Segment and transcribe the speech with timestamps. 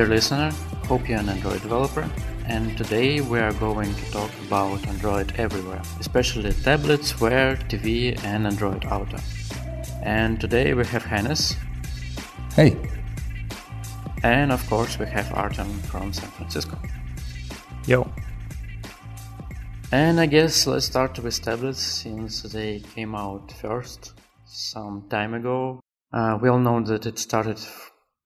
[0.00, 0.50] dear listener,
[0.86, 2.08] hope you're an Android developer,
[2.46, 8.46] and today we are going to talk about Android everywhere, especially tablets, Wear, TV, and
[8.46, 9.18] Android Auto.
[10.02, 11.54] And today we have Hannes.
[12.54, 12.78] Hey.
[14.22, 16.78] And of course we have Artem from San Francisco.
[17.86, 18.10] Yo.
[19.92, 24.14] And I guess let's start with tablets since they came out first
[24.46, 25.78] some time ago.
[26.10, 27.60] Uh, we all know that it started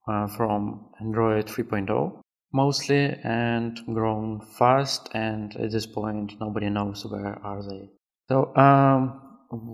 [0.08, 2.20] uh, from Android 3.0
[2.54, 7.90] mostly and grown fast and at this point nobody knows where are they.
[8.28, 9.20] So um,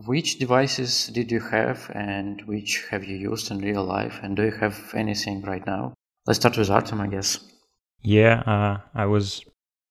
[0.07, 4.45] which devices did you have and which have you used in real life and do
[4.45, 5.93] you have anything right now?
[6.27, 7.39] Let's start with Artem I guess.
[8.03, 9.45] Yeah, uh, I was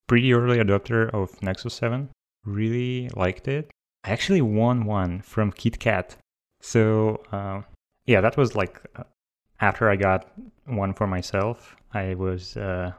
[0.08, 2.10] pretty early adopter of Nexus 7.
[2.44, 3.70] Really liked it.
[4.04, 6.16] I actually won one from KitKat.
[6.62, 7.62] So uh,
[8.08, 9.04] yeah, that was like uh,
[9.62, 10.32] after I got
[10.66, 11.76] one for myself.
[11.94, 12.92] I was, uh,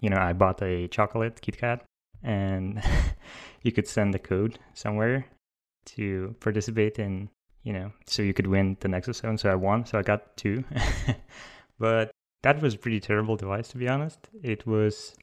[0.00, 1.80] you know, I bought a chocolate KitKat,
[2.22, 2.82] and
[3.62, 5.26] you could send the code somewhere
[5.86, 7.28] to participate in,
[7.62, 9.38] you know, so you could win the Nexus 7.
[9.38, 10.64] So I won, so I got two.
[11.78, 12.10] but
[12.42, 14.18] that was a pretty terrible device, to be honest.
[14.42, 15.14] It was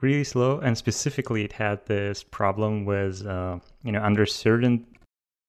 [0.00, 4.86] really slow, and specifically, it had this problem with, uh, you know, under certain,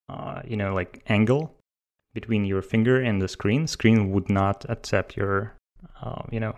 [0.09, 1.55] uh, you know, like angle
[2.13, 3.67] between your finger and the screen.
[3.67, 5.55] Screen would not accept your,
[6.01, 6.55] uh, you know,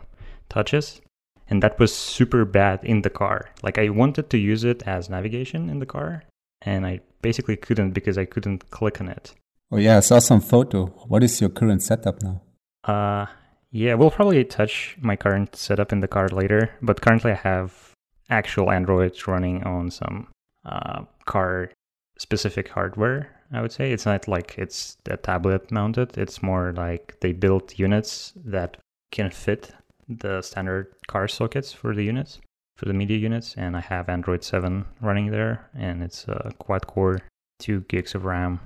[0.50, 1.02] touches,
[1.50, 3.50] and that was super bad in the car.
[3.64, 6.23] Like I wanted to use it as navigation in the car,
[6.61, 9.33] and I basically couldn't because I couldn't click on it.
[9.72, 10.88] Oh yeah, I saw some photo.
[11.08, 12.42] What is your current setup now?
[12.83, 13.26] Uh,
[13.71, 17.92] yeah, we'll probably touch my current setup in the car later, but currently I have
[18.30, 20.27] actual Androids running on some
[20.65, 21.71] uh, car
[22.17, 23.92] specific hardware I would say.
[23.92, 26.17] It's not like it's a tablet mounted.
[26.17, 28.78] It's more like they built units that
[29.11, 29.72] can fit
[30.08, 32.39] the standard car sockets for the units,
[32.78, 33.56] for the media units.
[33.58, 37.22] And I have Android 7 running there, and it's a quad core,
[37.60, 38.60] 2 gigs of RAM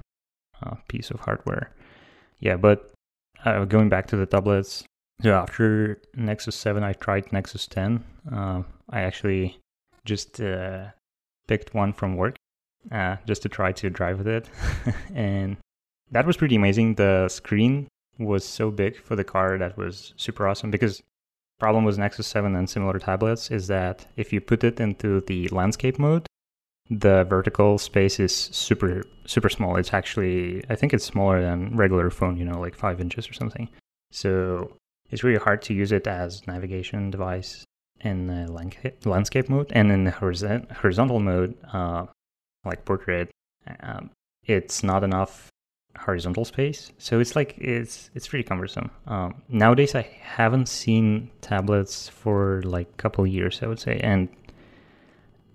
[0.63, 1.71] uh, piece of hardware.
[2.39, 2.91] Yeah, but
[3.45, 4.83] uh, going back to the tablets,
[5.21, 8.03] so after Nexus 7, I tried Nexus 10.
[8.31, 9.59] Uh, I actually
[10.05, 10.85] just uh,
[11.47, 12.37] picked one from work
[12.91, 14.49] uh, just to try to drive with it.
[15.13, 15.57] and
[16.11, 16.95] that was pretty amazing.
[16.95, 21.01] The screen was so big for the car that was super awesome because
[21.59, 25.47] problem with Nexus 7 and similar tablets is that if you put it into the
[25.49, 26.25] landscape mode,
[26.89, 29.75] the vertical space is super super small.
[29.75, 33.33] It's actually I think it's smaller than regular phone, you know, like 5 inches or
[33.33, 33.69] something.
[34.11, 34.73] So
[35.11, 37.63] it's really hard to use it as navigation device
[38.01, 38.47] in
[39.05, 42.05] landscape mode and in the horizontal mode uh,
[42.65, 43.29] like portrait,
[43.81, 44.09] um,
[44.45, 45.49] it's not enough
[45.97, 46.91] horizontal space.
[46.97, 48.91] So it's like it's it's pretty cumbersome.
[49.07, 54.29] Um, nowadays, I haven't seen tablets for like a couple years, I would say, and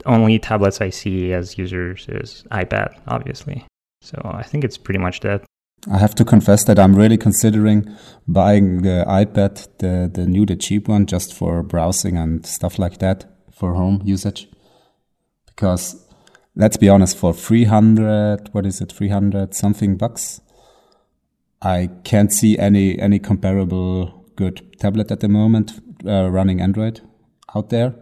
[0.06, 3.66] only tablets I see as users is iPad, obviously.
[4.02, 5.44] So I think it's pretty much that.
[5.90, 7.94] I have to confess that I'm really considering
[8.26, 12.98] buying the iPad, the the new, the cheap one, just for browsing and stuff like
[12.98, 14.48] that for home usage,
[15.46, 16.03] because
[16.56, 20.40] let's be honest, for 300, what is it, 300 something bucks,
[21.60, 27.00] I can't see any, any comparable good tablet at the moment uh, running Android
[27.54, 27.94] out there.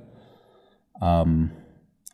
[1.00, 1.52] Um,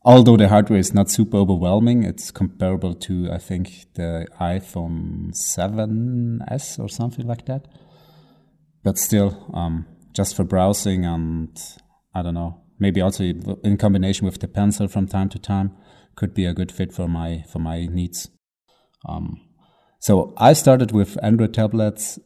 [0.04, 6.78] although the hardware is not super overwhelming, it's comparable to, I think, the iPhone 7S
[6.78, 7.66] or something like that.
[8.82, 11.58] But still, um, just for browsing and
[12.14, 15.76] I don't know, maybe also in combination with the pencil from time to time,
[16.18, 18.28] could be a good fit for my for my needs.
[19.08, 19.40] Um,
[20.00, 22.18] so I started with Android tablets.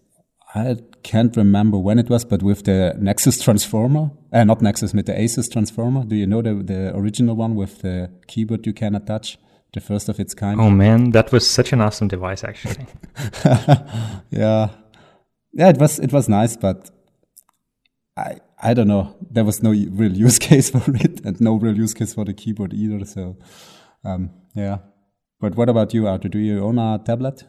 [0.55, 5.07] I can't remember when it was, but with the Nexus transformer, uh, not Nexus, with
[5.07, 6.05] the Asus transformer.
[6.05, 9.39] Do you know the the original one with the keyboard you can attach,
[9.75, 10.61] the first of its kind?
[10.61, 12.87] Oh man, that was such an awesome device, actually.
[14.31, 14.69] yeah,
[15.53, 16.91] yeah, it was it was nice, but
[18.17, 19.17] I I don't know.
[19.31, 22.35] There was no real use case for it, and no real use case for the
[22.35, 23.05] keyboard either.
[23.05, 23.37] So
[24.05, 24.79] um, yeah.
[25.41, 26.29] But what about you, Artur?
[26.29, 27.45] Do you own a tablet?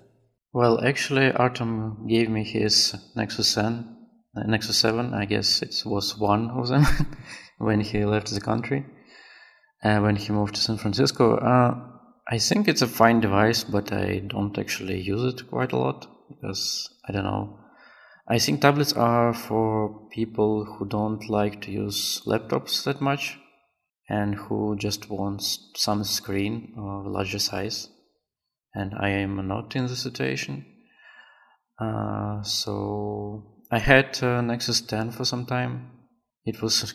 [0.54, 3.98] Well, actually, Artem gave me his Nexus 7.
[4.36, 6.86] Uh, Nexus 7, I guess it was one of them
[7.58, 8.86] when he left the country,
[9.84, 11.38] uh, when he moved to San Francisco.
[11.38, 11.76] Uh,
[12.28, 16.08] I think it's a fine device, but I don't actually use it quite a lot
[16.30, 17.60] because I don't know.
[18.28, 23.38] I think tablets are for people who don't like to use laptops that much
[24.10, 27.90] and who just wants some screen of larger size
[28.74, 30.66] and I am not in the situation
[31.80, 35.92] uh, so I had uh, Nexus 10 for some time
[36.46, 36.94] it was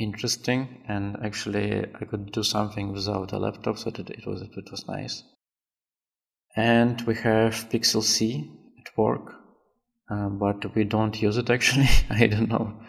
[0.00, 4.70] interesting, and actually I could do something without a laptop, so that it was it
[4.70, 5.22] was nice.
[6.56, 9.32] And we have Pixel C at work,
[10.10, 11.88] uh, but we don't use it actually.
[12.10, 12.80] I don't know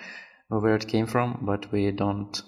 [0.49, 2.41] where it came from, but we don't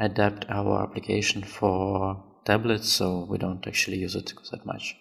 [0.00, 4.96] adapt our application for tablets, so we don't actually use it that much.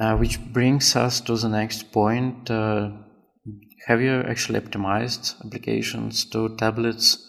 [0.00, 2.50] Uh, which brings us to the next point.
[2.50, 2.90] Uh,
[3.86, 7.28] have you actually optimized applications to tablets?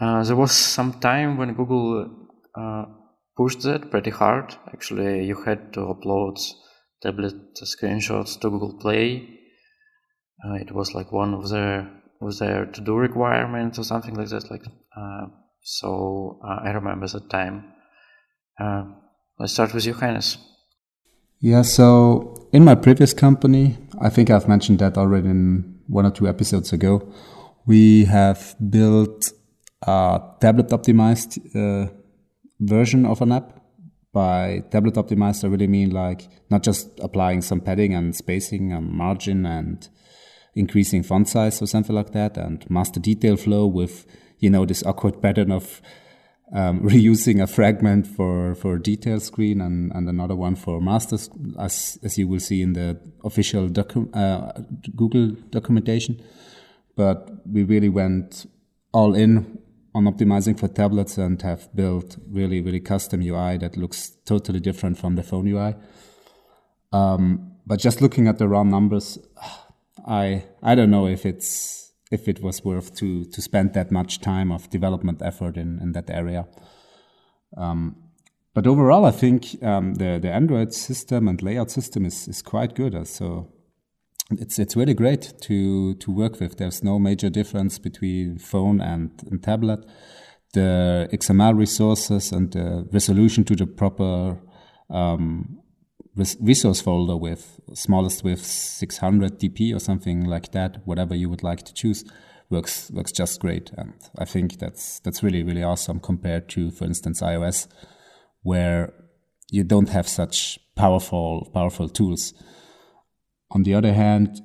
[0.00, 2.84] Uh, there was some time when Google uh,
[3.36, 4.56] pushed that pretty hard.
[4.72, 6.38] Actually, you had to upload
[7.02, 9.28] tablet screenshots to Google Play.
[10.44, 11.90] Uh, it was like one of their
[12.20, 14.50] was their to do requirements or something like that.
[14.50, 14.62] Like
[15.64, 17.72] uh, so, I remember that time.
[19.38, 20.38] let's start with Johannes.
[21.40, 26.10] Yeah, so in my previous company, I think I've mentioned that already in one or
[26.10, 27.12] two episodes ago,
[27.66, 29.32] we have built
[29.82, 31.90] a tablet optimized uh,
[32.60, 33.60] version of an app.
[34.12, 38.88] By tablet optimized, I really mean like not just applying some padding and spacing and
[38.88, 39.86] margin and
[40.54, 44.06] increasing font size or something like that and master detail flow with,
[44.44, 45.80] you know, this awkward pattern of
[46.52, 51.98] um, reusing a fragment for, for detail screen and, and another one for masters, as,
[52.02, 54.52] as you will see in the official docu- uh,
[54.94, 56.22] Google documentation.
[56.94, 58.46] But we really went
[58.92, 59.58] all in
[59.94, 64.98] on optimizing for tablets and have built really, really custom UI that looks totally different
[64.98, 65.74] from the phone UI.
[66.92, 69.18] Um, but just looking at the raw numbers,
[70.06, 74.20] I I don't know if it's if it was worth to to spend that much
[74.20, 76.46] time of development effort in in that area.
[77.56, 77.96] Um,
[78.54, 82.74] but overall, I think um, the the Android system and layout system is is quite
[82.74, 82.94] good.
[82.94, 83.52] Uh, so
[84.30, 86.56] it's it's really great to to work with.
[86.56, 89.84] There's no major difference between phone and, and tablet.
[90.52, 94.38] The XML resources and the resolution to the proper
[94.88, 95.58] um,
[96.16, 101.62] resource folder with smallest with 600 dp or something like that whatever you would like
[101.64, 102.04] to choose
[102.50, 103.70] works works just great.
[103.76, 107.66] And i think that's that's really really awesome compared to for instance ios
[108.42, 108.92] where
[109.50, 112.34] you don't have such powerful powerful tools.
[113.50, 114.40] On the other hand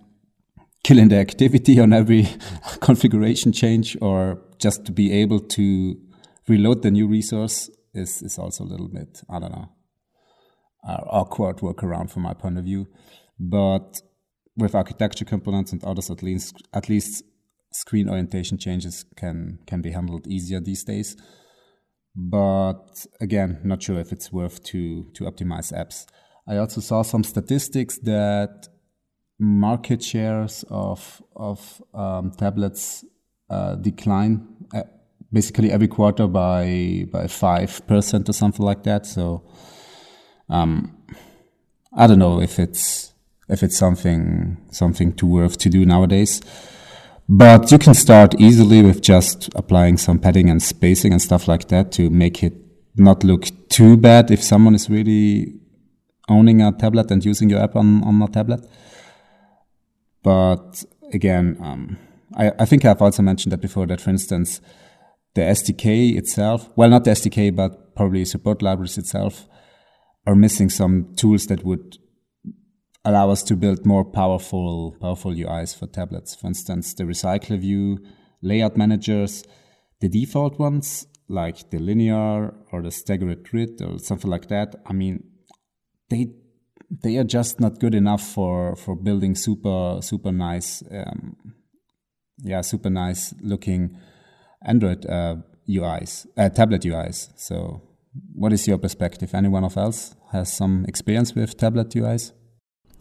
[0.83, 2.27] killing the activity on every
[2.79, 5.95] configuration change or just to be able to
[6.47, 9.69] reload the new resource is is also a little bit i don't know
[10.87, 12.87] awkward workaround from my point of view.
[13.39, 14.01] But
[14.57, 17.23] with architecture components and others, at least at least
[17.71, 21.15] screen orientation changes can can be handled easier these days.
[22.15, 26.05] But again, not sure if it's worth to to optimize apps.
[26.47, 28.67] I also saw some statistics that
[29.39, 33.05] market shares of of um, tablets
[33.49, 34.83] uh, decline uh,
[35.31, 39.05] basically every quarter by by five percent or something like that.
[39.05, 39.43] So
[40.49, 40.95] um,
[41.93, 43.13] I don't know if it's
[43.47, 46.41] if it's something something too worth to do nowadays.
[47.31, 51.67] But you can start easily with just applying some padding and spacing and stuff like
[51.67, 52.53] that to make it
[52.95, 55.53] not look too bad if someone is really
[56.27, 58.67] owning a tablet and using your app on, on a tablet.
[60.23, 61.97] But again, um,
[62.35, 64.59] I, I think I've also mentioned that before that, for instance,
[65.35, 69.47] the SDK itself, well, not the SDK, but probably support libraries itself,
[70.29, 71.97] are missing some tools that would
[73.03, 76.35] allow us to build more powerful powerful UIs for tablets.
[76.35, 77.97] For instance, the recycler view,
[78.43, 79.43] layout managers,
[80.01, 84.75] the default ones like the linear or the staggered grid or something like that.
[84.85, 85.23] I mean,
[86.11, 86.27] they
[86.91, 91.37] they are just not good enough for for building super super nice, um,
[92.43, 93.97] yeah, super nice looking
[94.63, 97.29] Android uh, UIs, uh, tablet UIs.
[97.35, 97.88] So
[98.33, 99.33] what is your perspective?
[99.33, 102.31] Anyone of else has some experience with tablet UIs?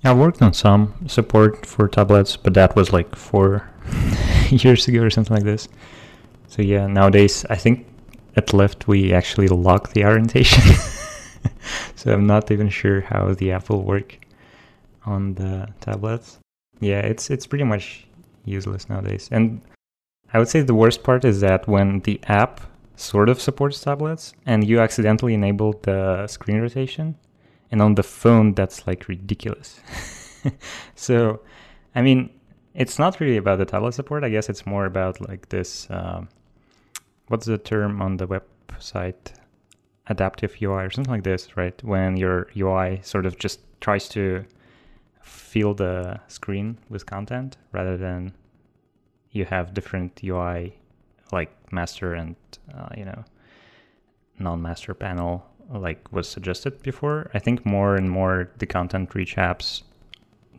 [0.04, 3.68] I worked on some support for tablets, but that was like four
[4.50, 5.68] years ago or something like this.
[6.46, 7.86] So yeah, nowadays I think
[8.36, 10.62] at Lyft we actually lock the orientation.
[11.96, 14.18] so I'm not even sure how the app will work
[15.04, 16.38] on the tablets.
[16.80, 18.06] Yeah, it's it's pretty much
[18.44, 19.28] useless nowadays.
[19.32, 19.60] And
[20.32, 22.60] I would say the worst part is that when the app
[22.98, 27.16] sort of supports tablets and you accidentally enable the screen rotation.
[27.70, 29.80] And on the phone that's like ridiculous.
[30.94, 31.40] So
[31.94, 32.30] i mean
[32.74, 34.22] it's not really about the tablet support.
[34.24, 36.28] I guess it's more about like this um,
[37.28, 39.32] what's the term on the website?
[40.06, 41.82] Adaptive ui or something like this right?
[41.84, 44.44] When your ui sort of just tries to
[45.22, 48.32] fill the screen with content rather than
[49.30, 50.72] you have different ui
[51.32, 52.36] like master and
[52.74, 53.24] uh, you know
[54.38, 57.30] non-master panel like was suggested before.
[57.34, 59.82] I think more and more the content rich apps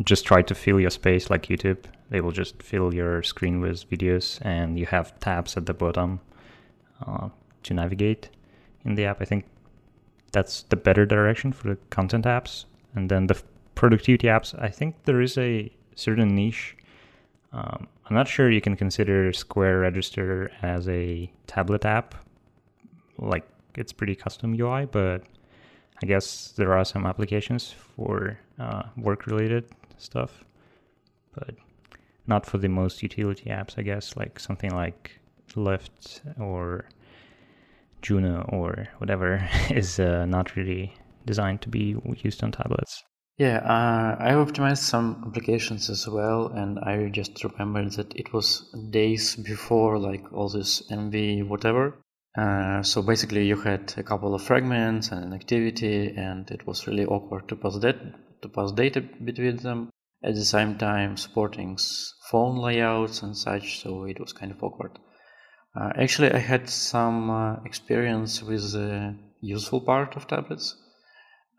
[0.03, 1.83] just try to fill your space like YouTube.
[2.09, 6.21] They will just fill your screen with videos, and you have tabs at the bottom
[7.05, 7.29] uh,
[7.63, 8.29] to navigate
[8.85, 9.21] in the app.
[9.21, 9.45] I think
[10.31, 12.65] that's the better direction for the content apps.
[12.95, 13.41] And then the
[13.75, 16.75] productivity apps, I think there is a certain niche.
[17.51, 22.15] Um, I'm not sure you can consider Square Register as a tablet app.
[23.19, 25.23] Like it's pretty custom UI, but
[26.01, 29.65] I guess there are some applications for uh, work related
[29.97, 30.43] stuff,
[31.35, 31.53] but
[32.25, 35.19] not for the most utility apps, I guess, like something like
[35.53, 36.85] Lyft or
[38.01, 40.95] Juno or whatever is uh, not really
[41.27, 43.03] designed to be used on tablets.
[43.39, 48.69] Yeah, uh, I optimized some applications as well, and I just remembered that it was
[48.89, 52.01] days before like all this MV whatever.
[52.37, 56.85] Uh, so basically, you had a couple of fragments and an activity, and it was
[56.85, 57.97] really awkward to pass that
[58.41, 59.89] to pass data between them.
[60.21, 61.77] At the same time, supporting
[62.29, 64.99] phone layouts and such, so it was kind of awkward.
[65.73, 70.75] Uh, actually, I had some uh, experience with the useful part of tablets.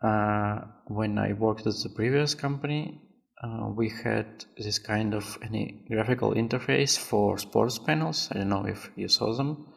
[0.01, 3.01] Uh, when I worked at the previous company,
[3.43, 8.29] uh, we had this kind of any graphical interface for sports panels.
[8.31, 9.67] I don't know if you saw them.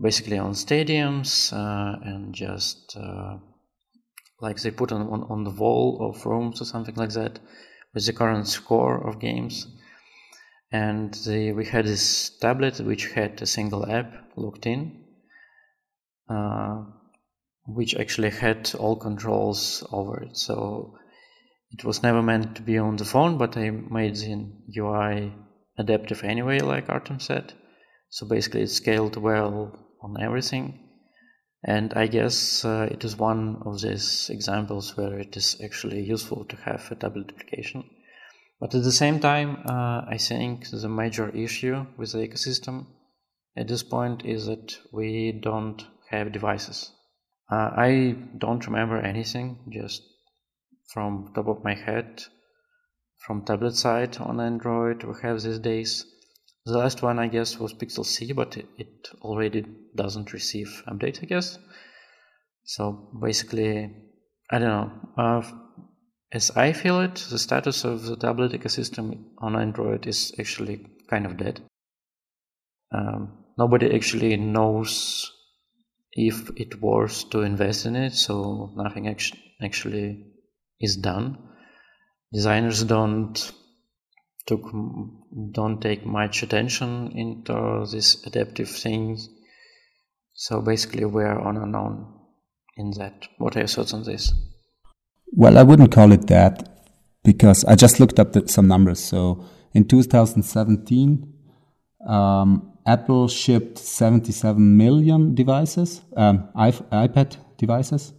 [0.00, 3.38] Basically, on stadiums uh, and just uh,
[4.40, 7.38] like they put on, on, on the wall of rooms or something like that
[7.94, 9.66] with the current score of games
[10.72, 15.04] and the, we had this tablet which had a single app looked in
[16.28, 16.84] uh,
[17.66, 20.36] which actually had all controls over it.
[20.36, 20.96] So
[21.70, 25.32] it was never meant to be on the phone but i made the ui
[25.76, 27.52] adaptive anyway like artem said.
[28.10, 30.80] So basically it scaled well on everything.
[31.64, 36.44] And i guess uh, it is one of these examples where it is actually useful
[36.44, 37.84] to have a tablet application
[38.58, 42.86] but at the same time, uh, I think the major issue with the ecosystem
[43.54, 46.90] at this point is that we don't have devices.
[47.50, 50.02] Uh, I don't remember anything, just
[50.92, 52.22] from top of my head,
[53.18, 56.04] from tablet side on Android we have these days.
[56.64, 61.26] The last one, I guess, was Pixel C, but it, already doesn't receive update, I
[61.26, 61.58] guess.
[62.64, 63.94] So basically,
[64.50, 64.90] I don't know.
[65.16, 65.42] Uh,
[66.32, 71.24] as I feel it, the status of the tablet ecosystem on Android is actually kind
[71.24, 71.62] of dead.
[72.92, 75.32] Um, nobody actually knows
[76.16, 79.06] if it worth to invest in it, so nothing
[79.62, 80.24] actually
[80.80, 81.38] is done.
[82.32, 83.52] Designers don't
[84.46, 84.62] took
[85.52, 89.28] don't take much attention into these adaptive things.
[90.32, 92.14] So basically, we are on unknown
[92.76, 93.28] in that.
[93.38, 94.32] What are your thoughts on this?
[95.32, 96.82] Well, I wouldn't call it that
[97.24, 99.02] because I just looked up the, some numbers.
[99.02, 99.44] So
[99.74, 101.32] in 2017,
[102.08, 108.12] um, Apple shipped 77 million devices, um, iPad devices.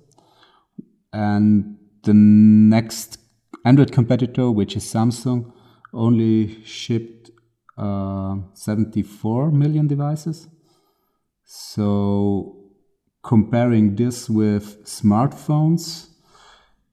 [1.13, 3.19] And the next
[3.65, 5.53] Android competitor, which is Samsung,
[5.93, 7.31] only shipped
[7.77, 10.47] uh, 74 million devices.
[11.45, 12.71] So
[13.23, 16.09] comparing this with smartphones,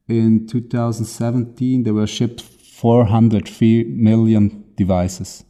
[0.08, 5.44] in 2017, there were shipped 403 million devices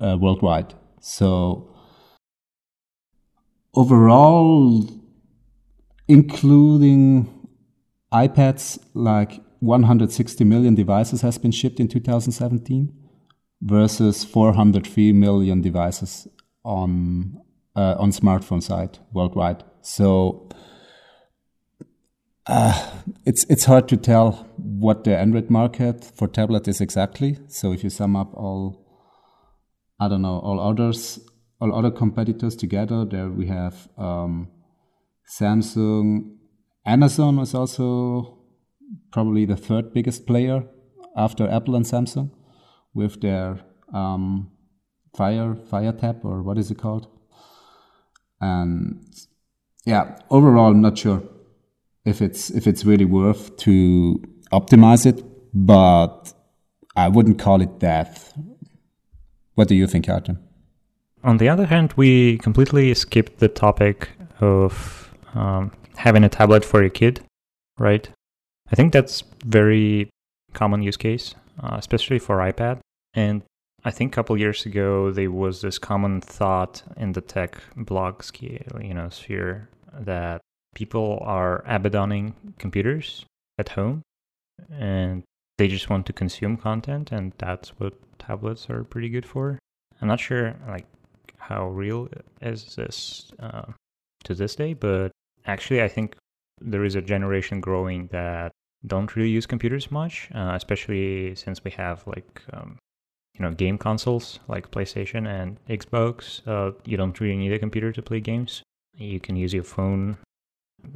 [0.00, 0.74] uh, worldwide.
[1.06, 1.68] So
[3.74, 4.88] overall,
[6.08, 7.28] including
[8.10, 12.90] iPads, like 160 million devices has been shipped in 2017
[13.60, 16.26] versus 403 million devices
[16.64, 17.38] on
[17.76, 19.62] uh, on smartphone side worldwide.
[19.82, 20.48] So
[22.46, 22.92] uh,
[23.26, 27.36] it's it's hard to tell what the Android market for tablet is exactly.
[27.48, 28.83] So if you sum up all,
[30.00, 31.20] I don't know, all others,
[31.60, 34.48] all other competitors together, there we have um,
[35.38, 36.36] Samsung,
[36.86, 38.38] Amazon is also
[39.12, 40.64] probably the third biggest player
[41.16, 42.30] after Apple and Samsung,
[42.92, 43.60] with their
[43.92, 44.50] um,
[45.16, 47.08] Fire Fire Tab or what is it called?
[48.40, 49.04] And
[49.86, 51.22] yeah, overall, I'm not sure
[52.04, 54.22] if it's if it's really worth to
[54.52, 55.22] optimize it,
[55.54, 56.32] but
[56.96, 58.34] I wouldn't call it death.
[59.54, 60.38] What do you think, Artem?
[61.22, 66.80] On the other hand, we completely skipped the topic of um, having a tablet for
[66.80, 67.20] your kid,
[67.78, 68.08] right?
[68.70, 70.10] I think that's very
[70.52, 72.80] common use case, uh, especially for iPad.
[73.14, 73.42] And
[73.84, 78.22] I think a couple years ago there was this common thought in the tech blog
[78.22, 79.68] scale, you know, sphere
[79.98, 80.40] that
[80.74, 83.24] people are abandoning computers
[83.58, 84.02] at home
[84.70, 85.22] and
[85.58, 89.58] they just want to consume content and that's what tablets are pretty good for.
[90.00, 90.86] I'm not sure like
[91.38, 92.08] how real
[92.40, 93.66] is this uh,
[94.24, 95.12] to this day, but
[95.46, 96.16] actually I think
[96.60, 98.52] there is a generation growing that
[98.86, 102.78] don't really use computers much, uh, especially since we have like um,
[103.34, 106.46] you know game consoles like PlayStation and Xbox.
[106.46, 108.62] Uh, you don't really need a computer to play games.
[108.96, 110.16] You can use your phone,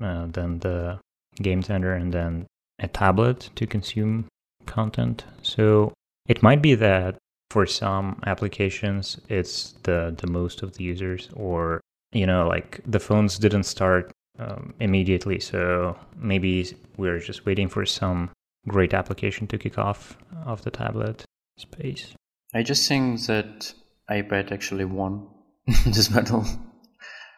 [0.03, 0.99] uh, then the
[1.43, 2.47] game center, and then
[2.79, 4.27] a tablet to consume
[4.69, 5.25] content.
[5.43, 5.93] So
[6.27, 7.17] it might be that
[7.51, 11.81] for some applications it's the the most of the users, or
[12.13, 15.41] you know like the phones didn't start um, immediately.
[15.41, 18.31] So maybe we're just waiting for some
[18.69, 21.25] great application to kick off of the tablet
[21.57, 22.15] space.
[22.55, 23.73] I just think that
[24.11, 25.29] iPad actually won
[25.87, 26.47] this battle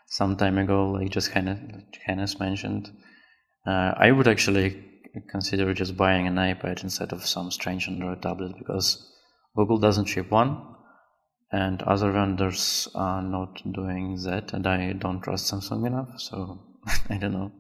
[0.08, 1.58] some time ago, like just of
[2.04, 2.90] Hannes mentioned.
[3.66, 4.89] Uh, I would actually
[5.28, 9.10] consider just buying an iPad instead of some strange Android tablet because
[9.56, 10.66] Google doesn't ship one
[11.52, 16.60] and other vendors are not doing that and I don't trust Samsung enough, so
[17.10, 17.52] I don't know.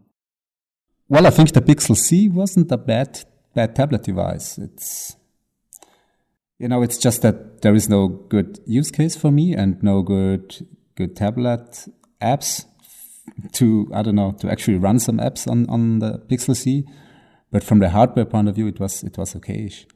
[1.08, 4.58] Well, I think the Pixel C wasn't a bad bad tablet device.
[4.58, 5.16] It's
[6.58, 10.02] you know, it's just that there is no good use case for me and no
[10.02, 11.88] good good tablet
[12.20, 12.66] apps
[13.52, 16.84] to I don't know to actually run some apps on on the Pixel C.
[17.52, 19.86] But from the hardware point of view, it was it was okayish.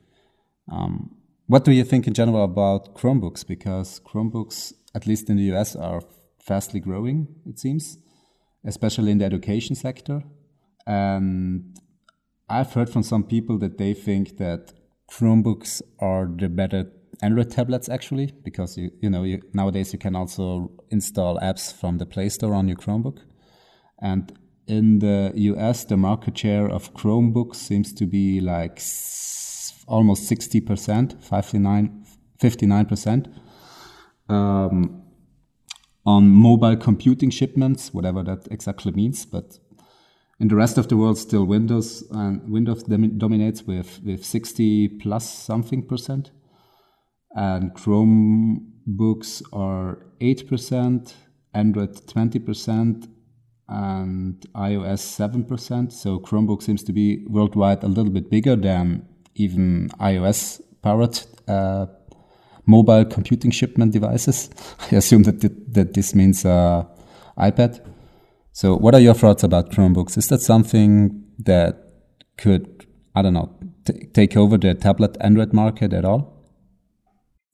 [0.70, 3.46] Um, what do you think in general about Chromebooks?
[3.46, 6.02] Because Chromebooks, at least in the US, are
[6.38, 7.28] fastly growing.
[7.46, 7.98] It seems
[8.64, 10.22] especially in the education sector.
[10.86, 11.78] And
[12.48, 14.72] I've heard from some people that they think that
[15.10, 16.90] Chromebooks are the better
[17.22, 21.98] Android tablets actually, because you you know you, nowadays you can also install apps from
[21.98, 23.18] the Play Store on your Chromebook,
[24.00, 28.80] and in the US the market share of Chromebooks seems to be like
[29.86, 33.28] almost sixty percent, 59 percent.
[34.28, 35.02] Um,
[36.06, 39.24] on mobile computing shipments, whatever that exactly means.
[39.24, 39.58] But
[40.40, 45.28] in the rest of the world, still Windows and Windows dominates with with 60 plus
[45.28, 46.30] something percent,
[47.34, 51.14] and Chromebooks are eight percent,
[51.54, 53.08] Android 20 percent,
[53.68, 55.92] and iOS 7 percent.
[55.92, 61.86] So Chromebook seems to be worldwide a little bit bigger than even iOS powered uh,
[62.66, 64.50] mobile computing shipment devices.
[64.92, 66.84] I assume that th- that this means uh,
[67.38, 67.80] iPad.
[68.52, 70.16] So, what are your thoughts about Chromebooks?
[70.16, 71.76] Is that something that
[72.38, 73.52] could, I don't know,
[73.84, 76.32] t- take over the tablet Android market at all?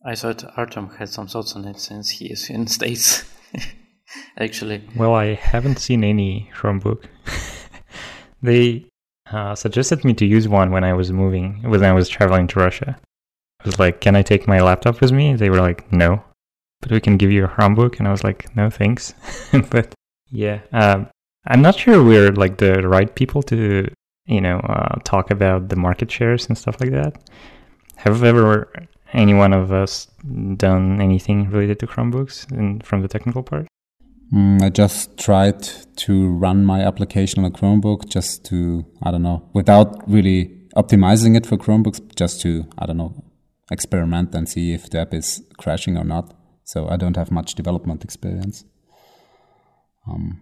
[0.05, 3.25] I thought Artem had some thoughts on it since he is in States.
[4.39, 7.05] Actually, well, I haven't seen any Chromebook.
[8.43, 8.87] they
[9.31, 12.61] uh, suggested me to use one when I was moving, when I was traveling to
[12.61, 12.99] Russia.
[13.61, 16.23] I was like, "Can I take my laptop with me?" They were like, "No,
[16.81, 19.15] but we can give you a Chromebook." And I was like, "No, thanks."
[19.71, 19.95] but
[20.31, 21.09] yeah, um,
[21.47, 23.89] I'm not sure we're like the right people to,
[24.27, 27.17] you know, uh, talk about the market shares and stuff like that.
[27.97, 28.73] Have ever
[29.13, 30.07] any one of us
[30.57, 33.67] done anything related to Chromebooks and from the technical part?
[34.33, 35.63] Mm, I just tried
[35.97, 41.37] to run my application on a Chromebook just to, I don't know, without really optimizing
[41.37, 43.25] it for Chromebooks, just to, I don't know,
[43.73, 46.33] experiment and see if the app is crashing or not.
[46.65, 48.65] So I don't have much development experience.
[50.09, 50.41] Um,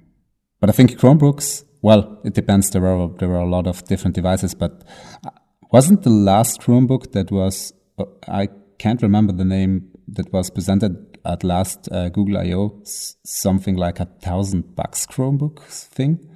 [0.60, 2.70] but I think Chromebooks, well, it depends.
[2.70, 4.84] There are there are a lot of different devices, but
[5.24, 5.30] uh,
[5.72, 8.48] wasn't the last Chromebook that was uh, I
[8.78, 12.80] can't remember the name that was presented at last uh, Google I/O
[13.24, 16.28] something like a thousand bucks Chromebook thing,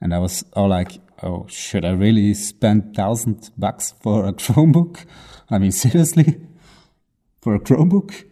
[0.00, 5.04] and I was all like, oh, should I really spend thousand bucks for a Chromebook?
[5.50, 6.40] I mean, seriously,
[7.42, 8.24] for a Chromebook?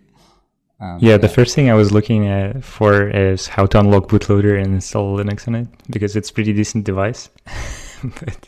[0.79, 4.61] Um, yeah, the first thing I was looking at for is how to unlock bootloader
[4.61, 7.31] and install Linux on it because it's pretty decent device.
[8.21, 8.47] but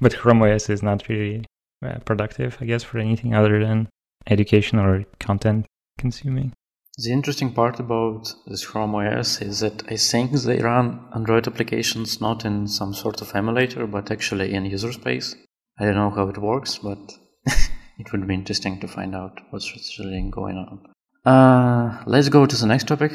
[0.00, 1.44] but Chrome OS is not really
[1.84, 3.88] uh, productive, I guess, for anything other than
[4.26, 5.66] education or content
[5.98, 6.54] consuming.
[7.00, 12.20] The interesting part about this Chrome OS is that I think they run Android applications
[12.20, 15.36] not in some sort of emulator, but actually in user space.
[15.78, 16.98] I don't know how it works, but
[17.46, 20.80] it would be interesting to find out what's really going on.
[21.24, 23.12] Uh, let's go to the next topic,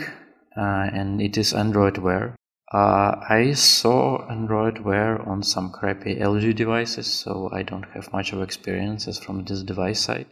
[0.55, 2.37] uh, and it is Android Wear.
[2.71, 8.31] Uh, I saw Android Wear on some crappy LG devices, so I don't have much
[8.31, 10.27] of experiences from this device side.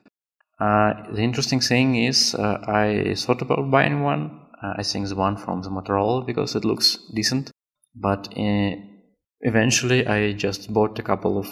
[0.62, 4.41] Uh, the interesting thing is, uh, I thought about buying one.
[4.62, 7.50] Uh, I think the one from the Motorola because it looks decent.
[7.95, 8.28] But
[9.41, 11.47] eventually, I just bought a couple of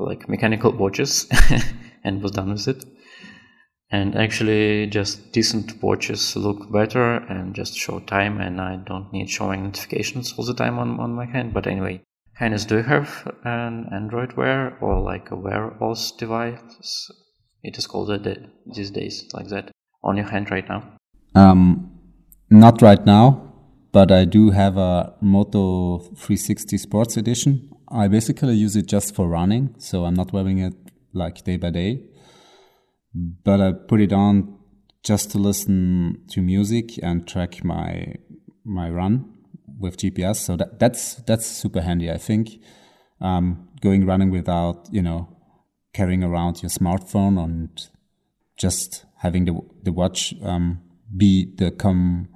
[0.00, 1.28] like mechanical watches
[2.04, 2.84] and was done with it.
[3.92, 9.30] And actually, just decent watches look better and just show time, and I don't need
[9.30, 11.54] showing notifications all the time on, on my hand.
[11.54, 12.02] But anyway,
[12.34, 17.08] Hannes, do you have an Android Wear or like a Wear OS device?
[17.62, 19.70] It is called that these days like that
[20.02, 20.84] on your hand right now.
[21.34, 21.98] Um,
[22.50, 23.52] not right now,
[23.92, 27.70] but I do have a Moto 360 Sports Edition.
[27.90, 30.74] I basically use it just for running, so I'm not wearing it
[31.12, 32.04] like day by day.
[33.14, 34.58] But I put it on
[35.02, 38.14] just to listen to music and track my
[38.64, 39.32] my run
[39.78, 40.36] with GPS.
[40.36, 42.10] So that, that's that's super handy.
[42.10, 42.50] I think
[43.20, 45.37] um, going running without you know
[45.98, 47.88] carrying around your smartphone and
[48.56, 50.80] just having the the watch um,
[51.16, 52.28] be the come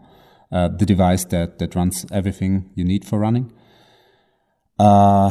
[0.51, 3.53] uh, the device that that runs everything you need for running.
[4.81, 5.31] Uh,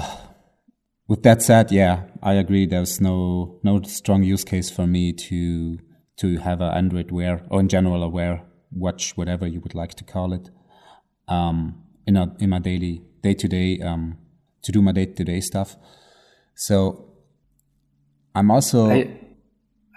[1.09, 2.65] with that said, yeah, I agree.
[2.65, 5.77] There's no no strong use case for me to
[6.21, 9.93] to have an Android Wear or in general a Wear watch, whatever you would like
[9.95, 10.49] to call it.
[11.27, 15.41] Um, in a, in my daily day to day to do my day to day
[15.41, 15.75] stuff.
[16.55, 17.10] So
[18.33, 19.17] I'm also I,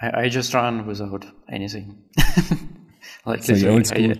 [0.02, 2.02] I, just run without anything.
[3.26, 4.12] like so old school.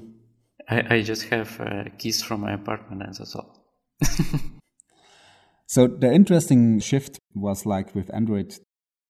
[0.69, 3.65] I, I, I just have uh, keys from my apartment and that's all.
[5.67, 8.55] so the interesting shift was like with Android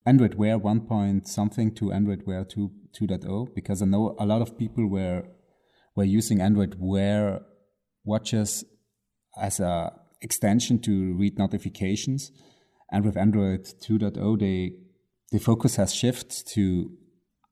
[0.06, 4.42] Android Wear 1 point something to Android Wear 2 2.0 because I know a lot
[4.42, 5.24] of people were
[5.96, 7.40] were using Android Wear
[8.04, 8.64] watches
[9.40, 12.32] as a extension to read notifications.
[12.90, 14.72] And with Android 2.0, they
[15.34, 16.90] the focus has shifted to,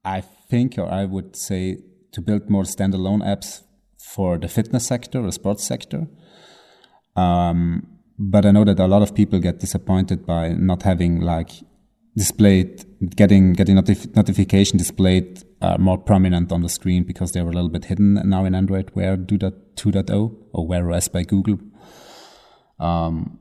[0.05, 1.79] I think, or I would say,
[2.13, 3.63] to build more standalone apps
[3.99, 6.07] for the fitness sector or sports sector.
[7.17, 11.51] Um, but I know that a lot of people get disappointed by not having like
[12.17, 12.85] displayed,
[13.17, 17.55] getting getting notif- notification displayed uh, more prominent on the screen because they were a
[17.55, 21.59] little bit hidden now in Android Wear 2.0 or Wear OS by Google.
[22.79, 23.41] Um,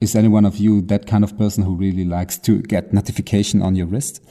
[0.00, 3.62] is any one of you that kind of person who really likes to get notification
[3.62, 4.22] on your wrist?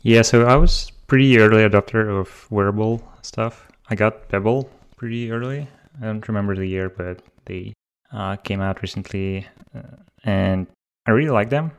[0.00, 3.68] Yeah, so I was pretty early adopter of wearable stuff.
[3.88, 5.68] I got Pebble pretty early.
[6.00, 7.72] I don't remember the year, but they
[8.12, 10.66] uh, came out recently, uh, and
[11.06, 11.72] I really like them.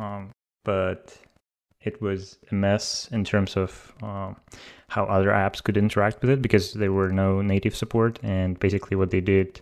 [0.00, 0.30] Um,
[0.64, 1.16] but
[1.80, 4.36] it was a mess in terms of um,
[4.88, 8.96] how other apps could interact with it because there were no native support, and basically
[8.96, 9.60] what they did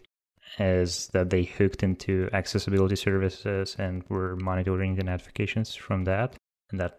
[0.58, 6.34] is that they hooked into accessibility services and were monitoring the notifications from that.
[6.70, 6.98] And that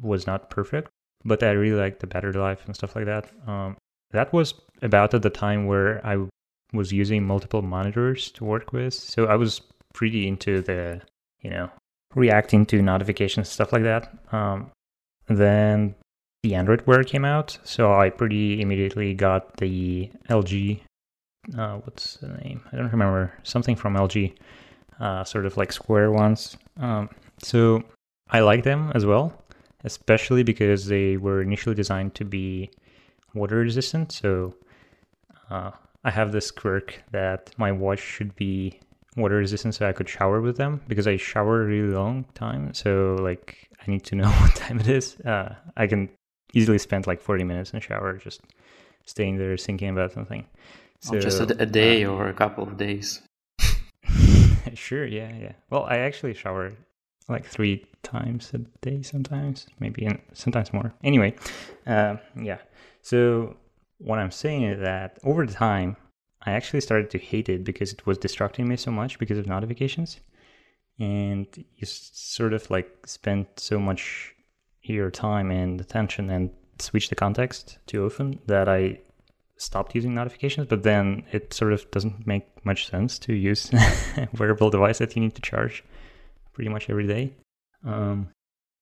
[0.00, 0.88] was not perfect,
[1.24, 3.30] but I really liked the battery life and stuff like that.
[3.46, 3.76] Um,
[4.10, 6.26] that was about at the time where I
[6.72, 8.94] was using multiple monitors to work with.
[8.94, 9.62] So I was
[9.94, 11.00] pretty into the,
[11.40, 11.70] you know,
[12.14, 14.12] reacting to notifications, stuff like that.
[14.32, 14.70] Um,
[15.28, 15.94] then
[16.42, 20.80] the Android Wear came out, so I pretty immediately got the LG
[21.56, 22.62] uh, what's the name?
[22.72, 23.32] I don't remember.
[23.42, 24.34] Something from LG,
[25.00, 26.56] uh, sort of like square ones.
[26.78, 27.08] Um,
[27.42, 27.82] so
[28.30, 29.32] I like them as well,
[29.84, 32.70] especially because they were initially designed to be
[33.34, 34.12] water resistant.
[34.12, 34.54] So
[35.50, 35.70] uh,
[36.04, 38.80] I have this quirk that my watch should be
[39.16, 42.72] water resistant so I could shower with them because I shower a really long time.
[42.74, 45.18] So like I need to know what time it is.
[45.20, 46.10] Uh, I can
[46.54, 48.40] easily spend like 40 minutes in shower just
[49.04, 50.46] staying there thinking about something.
[51.00, 53.22] So, just a, a day uh, or a couple of days.
[54.74, 55.52] sure, yeah, yeah.
[55.70, 56.72] Well, I actually shower
[57.28, 60.92] like three times a day sometimes, maybe and sometimes more.
[61.04, 61.34] Anyway,
[61.86, 62.58] uh, yeah.
[63.02, 63.56] So
[63.98, 65.96] what I'm saying is that over time,
[66.42, 69.46] I actually started to hate it because it was distracting me so much because of
[69.46, 70.20] notifications,
[70.98, 74.34] and you sort of like spend so much
[74.82, 79.00] your time and attention and switch the context too often that I
[79.58, 84.28] stopped using notifications, but then it sort of doesn't make much sense to use a
[84.38, 85.84] wearable device that you need to charge
[86.54, 87.32] pretty much every day.
[87.84, 88.28] Um,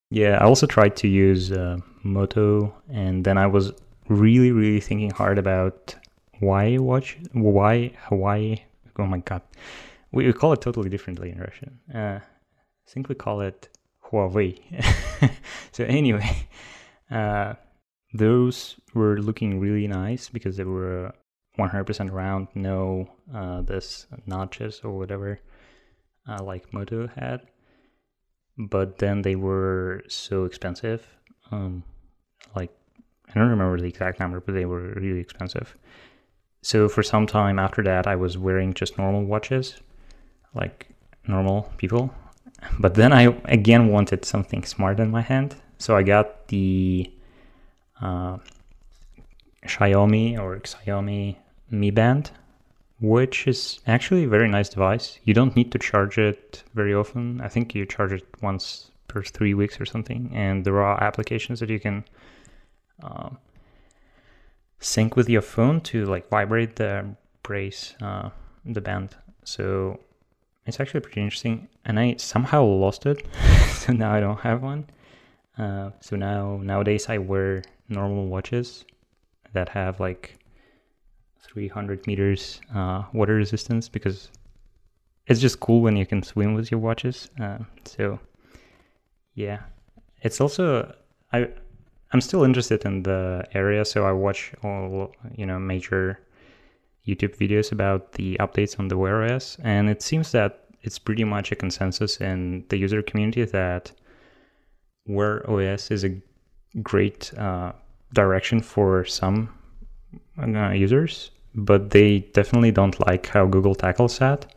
[0.09, 3.73] yeah, I also tried to use uh, Moto, and then I was
[4.07, 5.95] really, really thinking hard about
[6.39, 8.63] why watch, why Hawaii.
[8.97, 9.41] Oh my god,
[10.11, 11.79] we, we call it totally differently in Russian.
[11.93, 13.69] Uh, I think we call it
[14.05, 14.59] Huawei.
[15.71, 16.47] so anyway,
[17.11, 17.53] uh,
[18.17, 21.13] those were looking really nice because they were
[21.57, 25.39] 100% round, no uh, this notches or whatever
[26.27, 27.41] uh, like Moto had.
[28.57, 31.07] But then they were so expensive.
[31.51, 31.83] Um,
[32.55, 32.71] like
[33.29, 35.75] I don't remember the exact number, but they were really expensive.
[36.61, 39.77] So for some time after that, I was wearing just normal watches,
[40.53, 40.87] like
[41.27, 42.13] normal people.
[42.79, 47.11] But then I again wanted something smart in my hand, so I got the
[48.01, 48.37] uh,
[49.65, 51.35] Xiaomi or Xiaomi
[51.69, 52.31] Mi Band,
[52.99, 55.19] which is actually a very nice device.
[55.23, 57.41] You don't need to charge it very often.
[57.41, 61.59] I think you charge it once per three weeks or something, and there are applications
[61.59, 62.03] that you can
[63.03, 63.37] um,
[64.79, 67.05] sync with your phone to like vibrate the
[67.43, 68.29] brace, uh,
[68.65, 69.15] the band.
[69.43, 69.99] So
[70.65, 71.67] it's actually pretty interesting.
[71.85, 73.25] And I somehow lost it,
[73.73, 74.87] so now I don't have one.
[75.57, 78.85] Uh, so now nowadays I wear normal watches
[79.53, 80.37] that have like
[81.41, 84.29] 300 meters uh, water resistance because
[85.27, 87.29] it's just cool when you can swim with your watches.
[87.39, 88.19] Uh, so
[89.33, 89.59] yeah,
[90.21, 90.93] it's also
[91.33, 91.49] I
[92.11, 96.19] I'm still interested in the area, so I watch all you know major
[97.07, 101.23] YouTube videos about the updates on the Wear OS, and it seems that it's pretty
[101.23, 103.91] much a consensus in the user community that
[105.07, 106.15] Wear OS is a
[106.83, 107.71] great uh,
[108.13, 109.49] direction for some
[110.37, 114.53] uh, users, but they definitely don't like how Google tackles that,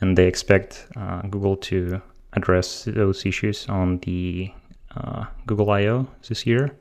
[0.00, 2.00] and they expect uh, Google to
[2.32, 4.52] address those issues on the
[4.96, 6.76] uh, Google I/O this year.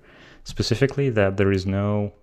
[0.46, 2.13] Specifically, that there is no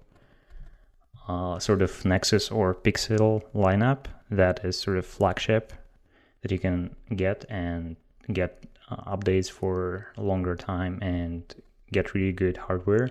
[1.29, 5.73] uh, sort of Nexus or Pixel lineup that is sort of flagship
[6.43, 7.97] that you can get and
[8.33, 11.55] get updates for a longer time and
[11.93, 13.11] get really good hardware.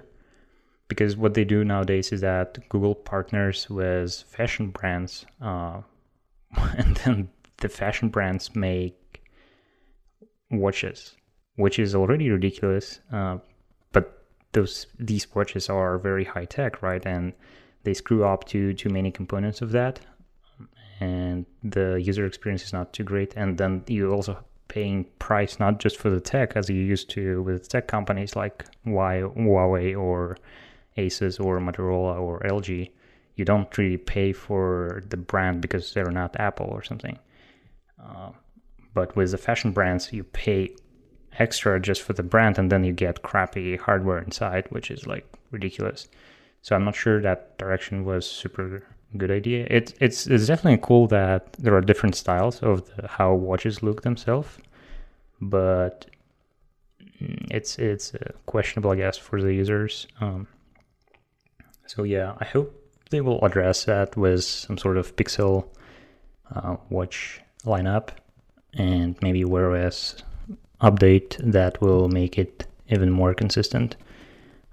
[0.88, 5.82] Because what they do nowadays is that Google partners with fashion brands, uh,
[6.78, 9.24] and then the fashion brands make
[10.50, 11.16] watches,
[11.56, 13.00] which is already ridiculous.
[13.14, 13.38] Uh,
[13.92, 17.06] but those these watches are very high tech, right?
[17.06, 17.34] And
[17.84, 20.00] they screw up to too many components of that,
[21.00, 23.36] and the user experience is not too great.
[23.36, 27.44] And then you also paying price not just for the tech as you used to
[27.44, 30.38] with tech companies like Huawei or
[30.98, 32.90] Asus or Motorola or LG.
[33.36, 37.18] You don't really pay for the brand because they're not Apple or something.
[38.02, 38.32] Uh,
[38.94, 40.76] but with the fashion brands, you pay
[41.38, 45.26] extra just for the brand and then you get crappy hardware inside, which is like
[45.52, 46.08] ridiculous.
[46.62, 48.84] So I'm not sure that direction was super
[49.18, 49.68] good idea.
[49.70, 54.04] It, it's it's definitely cool that there are different styles of the, how watches look
[54.04, 54.50] themselves,
[55.42, 56.06] but
[57.20, 60.08] it's it's uh, questionable, I guess, for the users.
[60.22, 60.48] Um,
[61.86, 62.76] so yeah, I hope
[63.10, 65.68] they will address that with some sort of Pixel
[66.56, 68.10] uh, watch lineup
[68.74, 70.24] and maybe Wear OS
[70.82, 73.96] update that will make it even more consistent.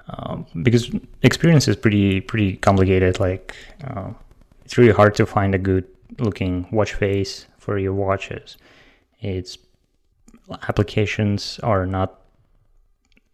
[0.09, 0.91] Um, because
[1.23, 3.19] experience is pretty pretty complicated.
[3.19, 4.13] Like uh,
[4.67, 5.85] it's really hard to find a good
[6.19, 8.57] looking watch face for your watches.
[9.21, 9.59] It's
[10.69, 12.21] applications are not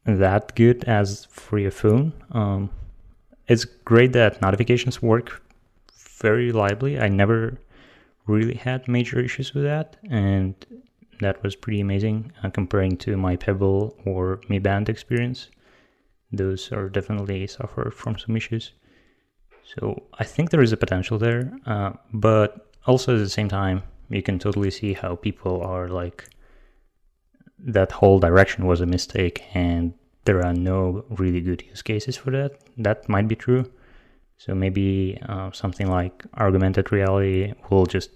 [0.05, 2.13] that good as for your phone.
[2.33, 2.69] Um,
[3.49, 5.43] it's great that notifications work
[6.21, 7.01] very reliably.
[7.01, 7.59] I never
[8.27, 10.55] really had major issues with that, and
[11.21, 15.49] that was pretty amazing uh, comparing to my Pebble or Mi Band experience.
[16.31, 18.73] Those are definitely suffer from some issues.
[19.65, 23.83] So I think there is a potential there, uh, but also at the same time,
[24.09, 26.29] you can totally see how people are like
[27.59, 29.95] that whole direction was a mistake and
[30.25, 32.53] there are no really good use cases for that.
[32.77, 33.71] That might be true.
[34.37, 38.11] So maybe uh, something like augmented reality will just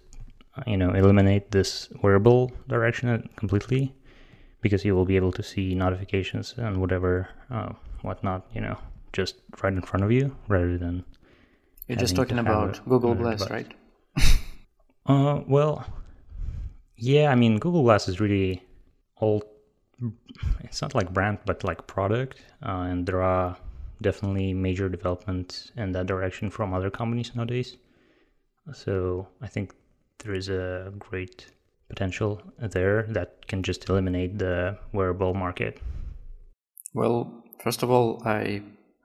[0.57, 3.95] uh, you know eliminate this wearable direction completely
[4.61, 8.77] because you will be able to see notifications and whatever uh, whatnot you know
[9.13, 11.05] just right in front of you rather than
[11.89, 13.51] you're just talking about Google Glass, device.
[13.51, 13.75] right?
[15.07, 15.87] uh, well,
[16.97, 17.31] yeah.
[17.31, 18.63] I mean, Google Glass is really
[19.21, 19.45] old.
[20.61, 23.57] It's not like brand, but like product, uh, and there are
[24.03, 27.77] definitely major developments in that direction from other companies nowadays.
[28.75, 29.75] So I think
[30.19, 31.47] there is a great
[31.89, 35.81] potential there that can just eliminate the wearable market.
[36.95, 38.63] Well, first of all, I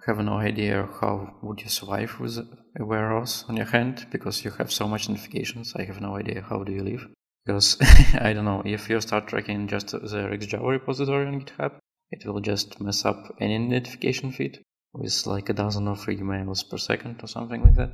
[0.08, 2.38] have no idea how would you survive with
[2.80, 5.74] Wear OS on your hand because you have so much notifications.
[5.76, 7.08] I have no idea how do you live
[7.46, 7.78] because
[8.14, 11.80] I don't know if you start tracking just the RxJava repository on GitHub,
[12.12, 14.62] it will just mess up any notification feed
[14.94, 17.92] with like a dozen of emails per second or something like that.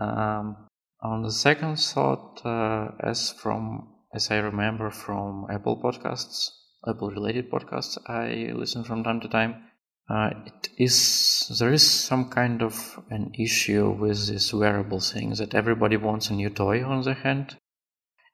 [0.00, 0.68] Um,
[1.02, 6.48] on the second thought, uh, as from as I remember from Apple podcasts,
[6.86, 9.62] Apple related podcasts I listen from time to time,
[10.10, 15.54] uh, it is there is some kind of an issue with this wearable thing that
[15.54, 17.56] everybody wants a new toy on their hand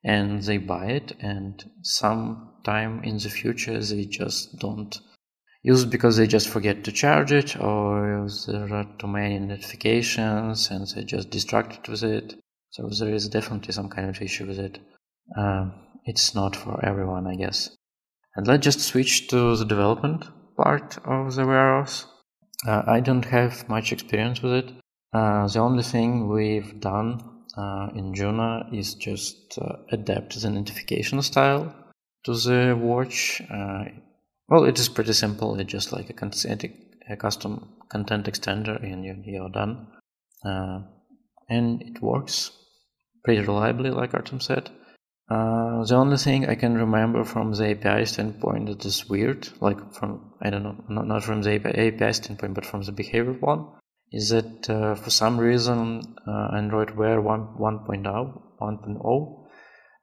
[0.02, 5.00] and they buy it and sometime in the future they just don't
[5.66, 10.86] use because they just forget to charge it or there are too many notifications and
[10.94, 12.34] they just distracted with it.
[12.70, 14.78] So there is definitely some kind of issue with it.
[15.36, 17.76] Um, it's not for everyone i guess.
[18.36, 20.26] And let's just switch to the development
[20.56, 22.06] part of the Wear OS
[22.66, 24.72] uh, i don't have much experience with it
[25.12, 31.22] uh, the only thing we've done uh, in Juno is just uh, adapt the notification
[31.22, 31.74] style
[32.24, 33.40] to the watch.
[33.50, 33.84] Uh,
[34.48, 35.58] well, it is pretty simple.
[35.58, 36.72] It's just like a,
[37.08, 39.86] a custom content extender, and you, you're done.
[40.44, 40.80] Uh,
[41.48, 42.52] and it works
[43.24, 44.70] pretty reliably, like Artem said.
[45.28, 49.92] Uh, the only thing I can remember from the API standpoint that is weird, like
[49.92, 53.66] from I don't know, not, not from the API standpoint, but from the behavior one,
[54.12, 59.46] is that uh, for some reason uh, Android Wear 1, 1.0, 1.0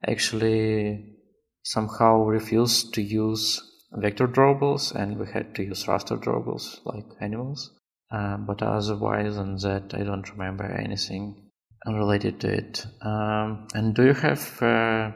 [0.05, 1.15] actually
[1.63, 3.62] somehow refused to use
[3.93, 7.71] vector drawables and we had to use raster drawables like animals.
[8.12, 11.42] Uh, but otherwise than that, I don't remember anything
[11.86, 12.86] related to it.
[13.02, 15.12] Um, and do you have uh,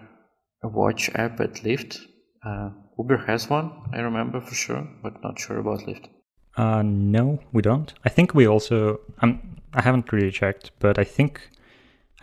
[0.63, 1.99] a watch app at Lyft?
[2.45, 6.07] Uh, Uber has one, I remember for sure, but not sure about Lyft.
[6.55, 7.93] Uh, no, we don't.
[8.03, 8.99] I think we also.
[9.19, 9.61] I'm.
[9.73, 11.47] I haven't really checked, but I think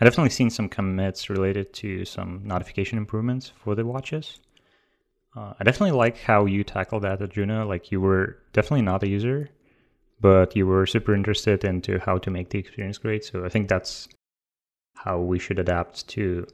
[0.01, 4.39] I definitely seen some commits related to some notification improvements for the watches.
[5.37, 7.65] Uh, I definitely like how you tackled that at Juno.
[7.65, 9.49] Like you were definitely not a user,
[10.19, 13.23] but you were super interested into how to make the experience great.
[13.23, 14.09] So I think that's
[14.95, 16.47] how we should adapt to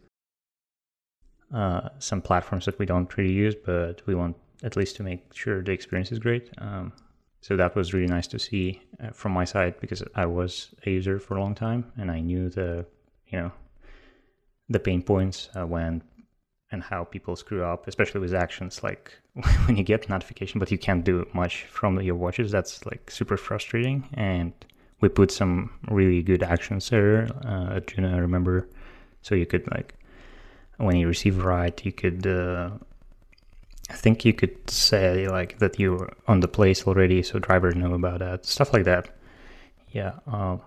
[1.54, 5.34] uh, some platforms that we don't really use, but we want at least to make
[5.34, 6.50] sure the experience is great.
[6.60, 6.94] Um,
[7.42, 10.92] so that was really nice to see uh, from my side because I was a
[10.92, 12.86] user for a long time and I knew the
[13.28, 13.52] you know
[14.70, 16.04] the pain points uh, when
[16.72, 19.12] and how people screw up, especially with actions like
[19.66, 22.52] when you get notification but you can't do much from your watches.
[22.52, 24.08] That's like super frustrating.
[24.14, 24.54] And
[25.02, 27.28] we put some really good actions there.
[27.46, 28.68] Uh, Juno, I remember,
[29.22, 29.96] so you could like
[30.78, 32.72] when you receive a ride, you could uh,
[33.90, 37.94] I think you could say like that you're on the place already, so drivers know
[37.94, 39.10] about that, stuff like that.
[39.90, 40.58] Yeah, uh,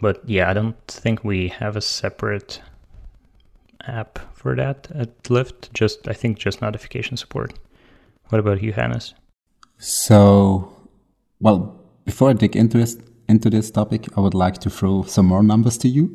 [0.00, 2.62] but yeah, I don't think we have a separate
[3.86, 5.72] app for that at Lyft.
[5.72, 7.52] Just I think just notification support.
[8.28, 9.14] What about you, Hannes?
[9.78, 10.74] So,
[11.40, 12.96] well, before I dig into this
[13.28, 16.12] into this topic, I would like to throw some more numbers to you.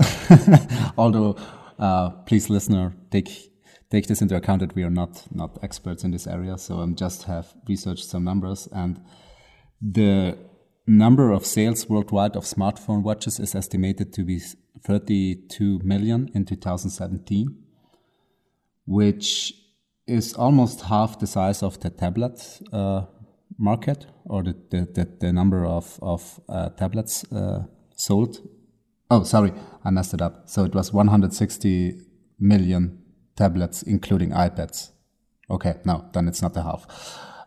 [0.97, 1.37] Although,
[1.79, 3.29] uh, please, listener, take
[3.89, 6.57] take this into account that we are not not experts in this area.
[6.57, 9.01] So I'm just have researched some numbers, and
[9.81, 10.37] the
[10.87, 14.41] number of sales worldwide of smartphone watches is estimated to be
[14.83, 17.55] 32 million in 2017,
[18.85, 19.53] which
[20.07, 23.05] is almost half the size of the tablet uh,
[23.61, 27.63] market or the, the, the, the, number of, of uh, tablets uh,
[27.95, 28.37] sold.
[29.09, 29.53] Oh, sorry,
[29.85, 30.49] I messed it up.
[30.49, 32.01] So it was 160
[32.39, 32.99] million
[33.35, 34.91] tablets, including iPads.
[35.49, 36.85] Okay, no, then it's not the half.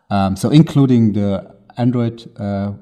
[0.09, 2.73] Um, so including the Android uh,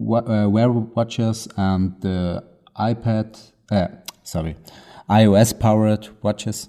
[0.00, 2.44] uh, Wear watches and the
[2.76, 3.88] iPad, uh,
[4.22, 4.56] sorry,
[5.08, 6.68] iOS powered watches,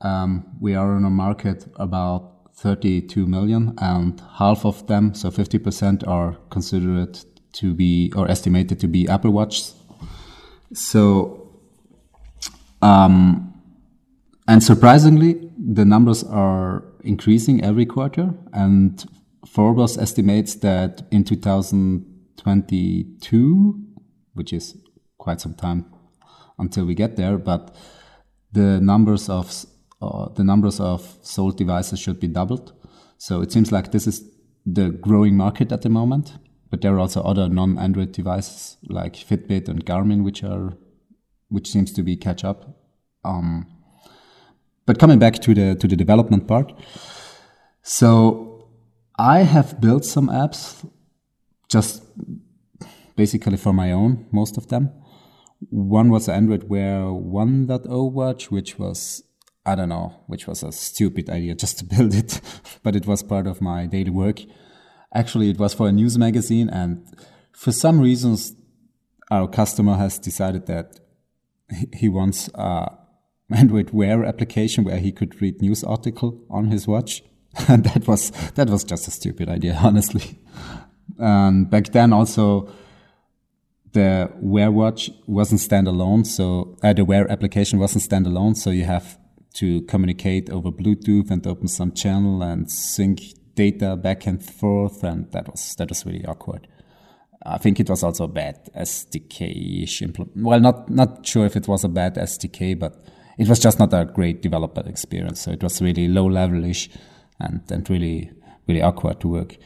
[0.00, 6.06] um, we are on a market about 32 million, and half of them, so 50%,
[6.06, 7.18] are considered
[7.52, 9.74] to be or estimated to be Apple Watches.
[10.74, 11.58] So,
[12.82, 13.54] um,
[14.46, 18.34] and surprisingly, the numbers are increasing every quarter.
[18.52, 19.02] And
[19.46, 23.84] Forbes estimates that in 2022,
[24.34, 24.76] which is
[25.16, 25.86] quite some time
[26.58, 27.74] until we get there, but
[28.52, 29.50] the numbers of
[30.02, 32.72] uh, the numbers of sold devices should be doubled.
[33.18, 34.24] So it seems like this is
[34.64, 36.38] the growing market at the moment.
[36.70, 40.76] But there are also other non-Android devices like Fitbit and Garmin, which are
[41.48, 42.78] which seems to be catch up.
[43.24, 43.66] Um,
[44.86, 46.72] but coming back to the to the development part,
[47.82, 48.70] so
[49.18, 50.88] I have built some apps,
[51.68, 52.04] just
[53.16, 54.90] basically for my own, most of them.
[55.68, 59.22] One was Android Wear 1.0 watch, which was
[59.66, 62.40] I don't know, which was a stupid idea just to build it,
[62.82, 64.40] but it was part of my daily work.
[65.14, 67.04] Actually, it was for a news magazine, and
[67.52, 68.54] for some reasons,
[69.30, 71.00] our customer has decided that
[71.92, 72.96] he wants a
[73.50, 77.22] Android Wear application where he could read news article on his watch.
[77.68, 80.38] and that was that was just a stupid idea, honestly.
[81.18, 82.72] And back then also
[83.92, 86.24] the Wear Watch wasn't standalone.
[86.24, 88.56] So uh, the Wear application wasn't standalone.
[88.56, 89.18] So you have
[89.54, 93.20] to communicate over Bluetooth and open some channel and sync
[93.54, 95.02] data back and forth.
[95.02, 96.66] And that was, that was really awkward.
[97.44, 100.36] I think it was also a bad SDK-ish implement.
[100.36, 103.02] Well, not, not sure if it was a bad SDK, but
[103.38, 105.40] it was just not a great developer experience.
[105.40, 106.90] So it was really low level-ish
[107.38, 108.30] and, and really,
[108.68, 109.56] really awkward to work.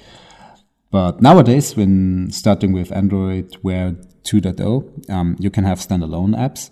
[0.92, 6.70] But nowadays, when starting with Android Wear 2.0, um, you can have standalone apps.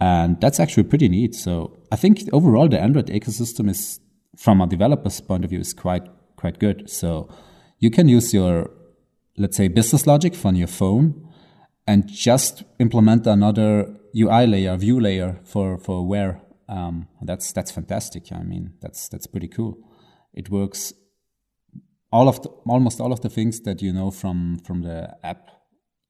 [0.00, 1.34] And that's actually pretty neat.
[1.34, 4.00] So I think overall the Android ecosystem is,
[4.36, 6.04] from a developer's point of view, is quite,
[6.36, 6.88] quite good.
[6.88, 7.28] So
[7.78, 8.70] you can use your
[9.40, 11.26] let's say, business logic from your phone
[11.86, 16.42] and just implement another UI layer, view layer for, for Wear.
[16.68, 18.30] Um, that's, that's fantastic.
[18.32, 19.78] I mean, that's, that's pretty cool.
[20.34, 20.92] It works
[22.12, 25.48] all of the, almost all of the things that you know from, from the app,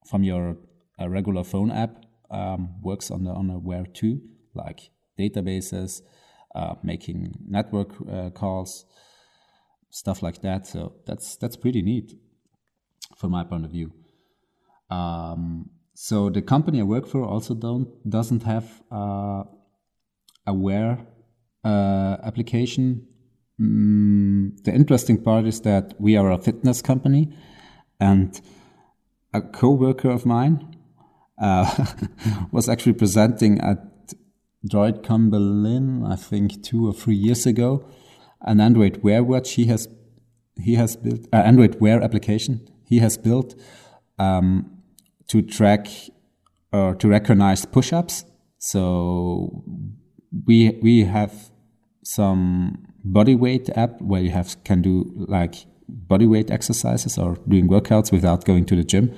[0.08, 0.56] from your
[1.00, 4.20] uh, regular phone app, um, works on the, on a Wear too,
[4.54, 6.02] like databases,
[6.54, 8.84] uh, making network uh, calls,
[9.90, 10.66] stuff like that.
[10.66, 12.18] So that's, that's pretty neat
[13.16, 13.92] from my point of view.
[14.90, 19.44] Um, so the company I work for also don't doesn't have uh,
[20.46, 21.06] a Wear
[21.64, 23.06] uh, application.
[23.60, 27.36] Mm, the interesting part is that we are a fitness company,
[28.00, 28.40] and
[29.34, 30.76] a co-worker of mine
[31.40, 31.86] uh,
[32.52, 33.78] was actually presenting at
[34.68, 37.88] DroidCon Berlin, I think two or three years ago,
[38.42, 39.88] an Android Wear watch he has
[40.62, 43.54] he has built an uh, Android Wear application he has built
[44.18, 44.82] um,
[45.28, 45.86] to track
[46.72, 48.24] or to recognize push-ups.
[48.58, 49.64] So
[50.46, 51.50] we we have
[52.04, 55.54] some body weight app where you have can do like
[55.88, 59.14] body weight exercises or doing workouts without going to the gym.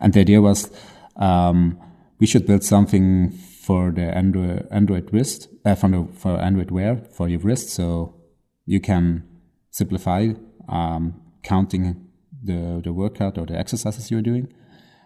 [0.00, 0.70] And the idea was
[1.18, 1.78] um,
[2.18, 6.96] we should build something for the Android Android wrist uh, for the, for Android Wear
[7.16, 8.14] for your wrist, so
[8.64, 9.24] you can
[9.70, 10.28] simplify
[10.68, 12.06] um, counting
[12.42, 14.52] the, the workout or the exercises you're doing.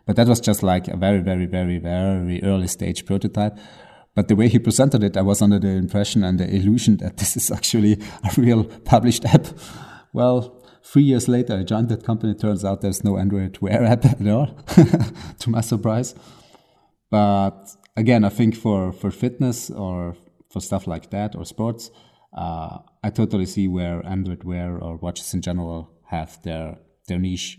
[0.07, 3.59] But that was just like a very, very, very, very early stage prototype.
[4.15, 7.17] But the way he presented it, I was under the impression and the illusion that
[7.19, 9.47] this is actually a real published app.
[10.13, 12.33] Well, three years later, I joined that company.
[12.33, 14.47] It turns out there's no Android Wear app at all,
[15.39, 16.15] to my surprise.
[17.11, 20.17] But again, I think for, for fitness or
[20.51, 21.91] for stuff like that or sports,
[22.37, 26.79] uh, I totally see where Android Wear or watches in general have their
[27.09, 27.59] their niche.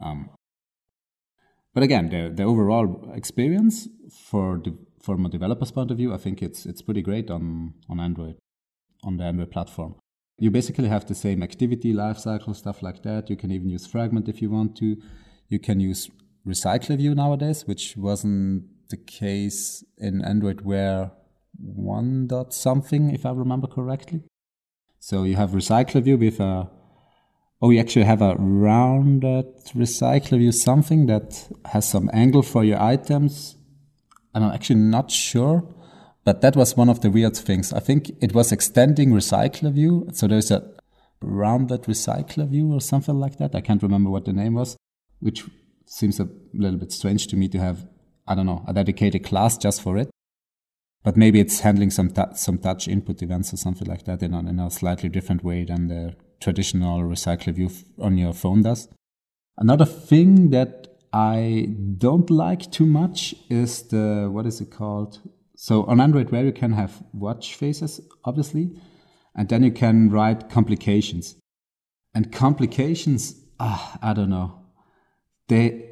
[0.00, 0.30] Um,
[1.72, 6.18] but again, the, the overall experience for the from a developer's point of view, I
[6.18, 8.36] think it's it's pretty great on on Android,
[9.02, 9.96] on the Android platform.
[10.38, 13.30] You basically have the same activity lifecycle stuff like that.
[13.30, 14.96] You can even use Fragment if you want to.
[15.48, 16.10] You can use
[16.46, 21.12] Recycler View nowadays, which wasn't the case in Android Wear
[21.56, 24.22] one dot something, if I remember correctly.
[24.98, 26.68] So you have Recycler View with a
[27.62, 32.78] Oh, you actually have a rounded recycler view, something that has some angle for your
[32.78, 33.56] items.
[34.34, 35.66] I'm actually not sure,
[36.24, 37.72] but that was one of the weird things.
[37.72, 40.08] I think it was extending recycler view.
[40.12, 40.66] So there's a
[41.20, 43.54] rounded recycler view or something like that.
[43.54, 44.76] I can't remember what the name was,
[45.20, 45.44] which
[45.86, 47.86] seems a little bit strange to me to have,
[48.26, 50.10] I don't know, a dedicated class just for it.
[51.02, 54.38] But maybe it's handling some, some touch input events or something like that in a,
[54.38, 58.88] in a slightly different way than the traditional recycler view on your phone does.
[59.58, 61.68] Another thing that I
[61.98, 65.20] don't like too much is the, what is it called?
[65.66, 68.78] So on Android Wear, you can have watch faces, obviously,
[69.34, 71.36] and then you can write complications.
[72.14, 74.60] And complications, ah, I don't know.
[75.48, 75.88] They,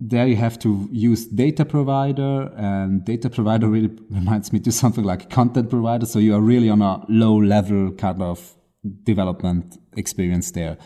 [0.00, 5.04] there you have to use data provider and data provider really reminds me to something
[5.04, 6.04] like content provider.
[6.04, 8.54] So you are really on a low level kind of
[9.04, 10.76] development experience there.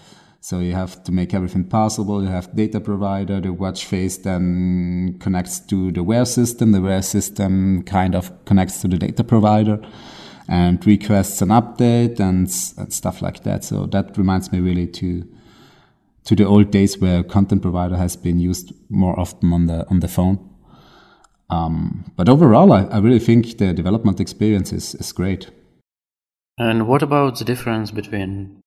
[0.44, 2.22] So you have to make everything possible.
[2.22, 6.72] You have data provider, the watch face then connects to the Wear system.
[6.72, 9.80] The Wear system kind of connects to the data provider
[10.46, 13.64] and requests an update and, and stuff like that.
[13.64, 15.26] So that reminds me really to
[16.24, 20.00] to the old days where content provider has been used more often on the on
[20.00, 20.38] the phone.
[21.48, 25.50] Um, but overall, I, I really think the development experience is, is great.
[26.58, 28.60] And what about the difference between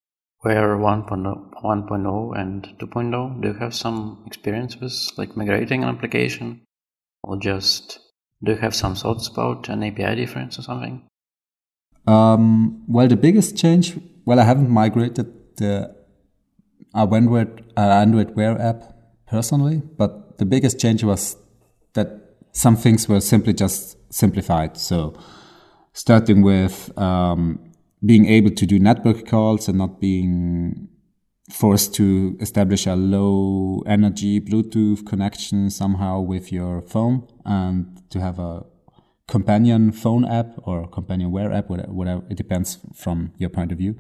[0.47, 3.41] Wear 1.0 and 2.0?
[3.41, 6.61] Do you have some experience with like migrating an application?
[7.21, 7.99] Or just
[8.41, 11.05] do you have some thoughts about an API difference or something?
[12.07, 15.27] Um, well, the biggest change, well, I haven't migrated
[15.57, 15.93] the
[16.95, 18.83] a Android, uh, Android Wear app
[19.27, 21.35] personally, but the biggest change was
[21.93, 22.07] that
[22.53, 24.77] some things were simply just simplified.
[24.77, 25.13] So
[25.91, 27.66] starting with um,
[28.05, 30.89] being able to do network calls and not being
[31.51, 38.37] forced to establish a low energy Bluetooth connection somehow with your phone and to have
[38.37, 38.65] a
[39.27, 43.95] companion phone app or companion wear app, whatever, it depends from your point of view.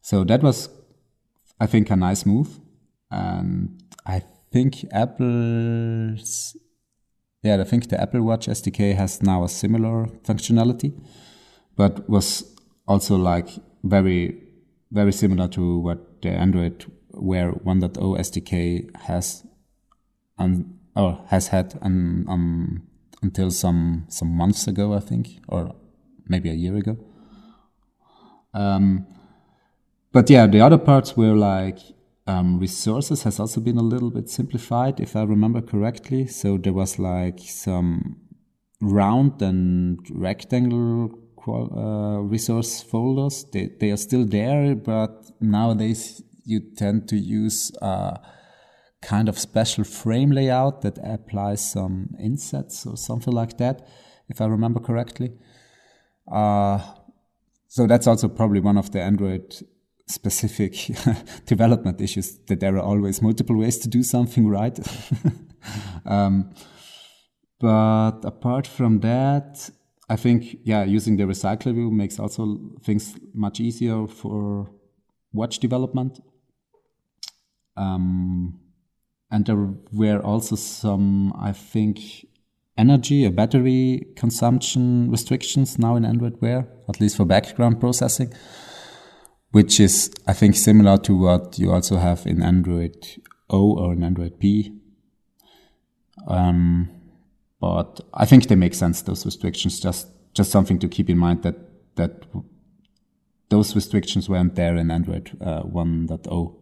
[0.00, 0.68] So that was,
[1.58, 2.60] I think, a nice move.
[3.10, 4.22] And I
[4.52, 6.56] think Apple's,
[7.42, 10.98] yeah, I think the Apple Watch SDK has now a similar functionality,
[11.76, 12.55] but was
[12.86, 13.48] also like
[13.82, 14.42] very,
[14.90, 19.46] very similar to what the Android Wear 1.0 SDK has
[20.38, 22.86] and or has had um,
[23.22, 25.74] until some some months ago, I think, or
[26.28, 26.96] maybe a year ago.
[28.54, 29.06] Um,
[30.12, 31.78] but yeah, the other parts were like
[32.26, 36.26] um, resources has also been a little bit simplified, if I remember correctly.
[36.26, 38.16] So there was like some
[38.80, 41.10] round and rectangle
[41.48, 43.44] uh, resource folders.
[43.52, 48.20] They, they are still there, but nowadays you tend to use a
[49.02, 53.86] kind of special frame layout that applies some insets or something like that,
[54.28, 55.32] if I remember correctly.
[56.30, 56.80] Uh,
[57.68, 59.54] so that's also probably one of the Android
[60.08, 60.90] specific
[61.46, 64.78] development issues that there are always multiple ways to do something right.
[66.06, 66.50] um,
[67.60, 69.70] but apart from that,
[70.08, 74.70] I think, yeah, using the recycler view makes also things much easier for
[75.32, 76.20] watch development.
[77.76, 78.60] Um,
[79.30, 81.98] and there were also some, I think,
[82.78, 88.32] energy or battery consumption restrictions now in Android Wear, at least for background processing,
[89.50, 92.96] which is, I think, similar to what you also have in Android
[93.50, 94.72] O or in Android P.
[96.28, 96.95] Um,
[97.60, 99.02] but I think they make sense.
[99.02, 101.56] Those restrictions just just something to keep in mind that
[101.96, 102.26] that
[103.48, 106.56] those restrictions weren't there in Android uh, 1.0.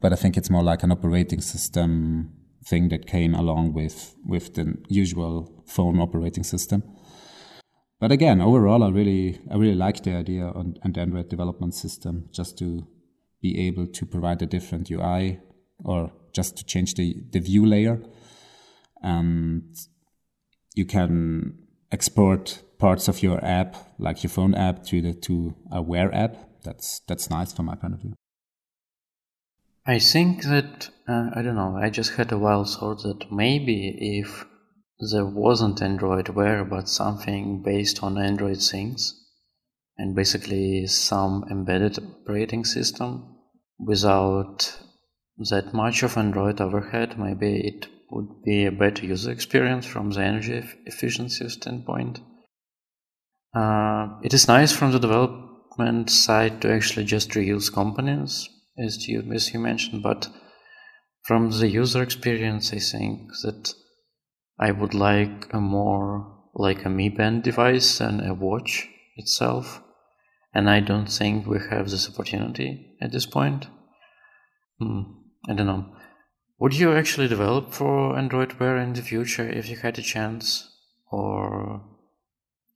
[0.00, 2.32] But I think it's more like an operating system
[2.64, 6.82] thing that came along with with the usual phone operating system.
[8.00, 12.28] But again, overall, I really I really like the idea on, the Android development system
[12.30, 12.86] just to
[13.42, 15.40] be able to provide a different UI
[15.84, 18.00] or just to change the, the view layer
[19.02, 19.62] and
[20.78, 21.58] you can
[21.90, 26.36] export parts of your app, like your phone app, to the to a Wear app.
[26.62, 28.14] That's that's nice from my point of view.
[29.84, 31.76] I think that uh, I don't know.
[31.76, 33.78] I just had a wild thought that maybe
[34.20, 34.46] if
[35.10, 39.00] there wasn't Android Wear, but something based on Android things,
[39.96, 43.36] and basically some embedded operating system
[43.78, 44.78] without
[45.50, 50.20] that much of Android overhead, maybe it would be a better user experience from the
[50.20, 52.20] energy efficiency standpoint.
[53.54, 58.48] Uh, it is nice from the development side to actually just reuse components,
[58.78, 60.28] as you, as you mentioned, but
[61.24, 63.74] from the user experience, I think that
[64.58, 69.82] I would like a more like a Mi Band device than a watch itself.
[70.54, 73.66] And I don't think we have this opportunity at this point.
[74.80, 75.02] Hmm,
[75.48, 75.94] I don't know.
[76.60, 80.68] Would you actually develop for Android Wear in the future if you had a chance?
[81.10, 81.80] Or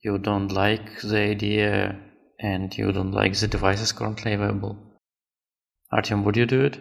[0.01, 1.99] you don't like the idea
[2.39, 4.77] and you don't like the devices currently available?
[5.91, 6.79] Artem, would you do it?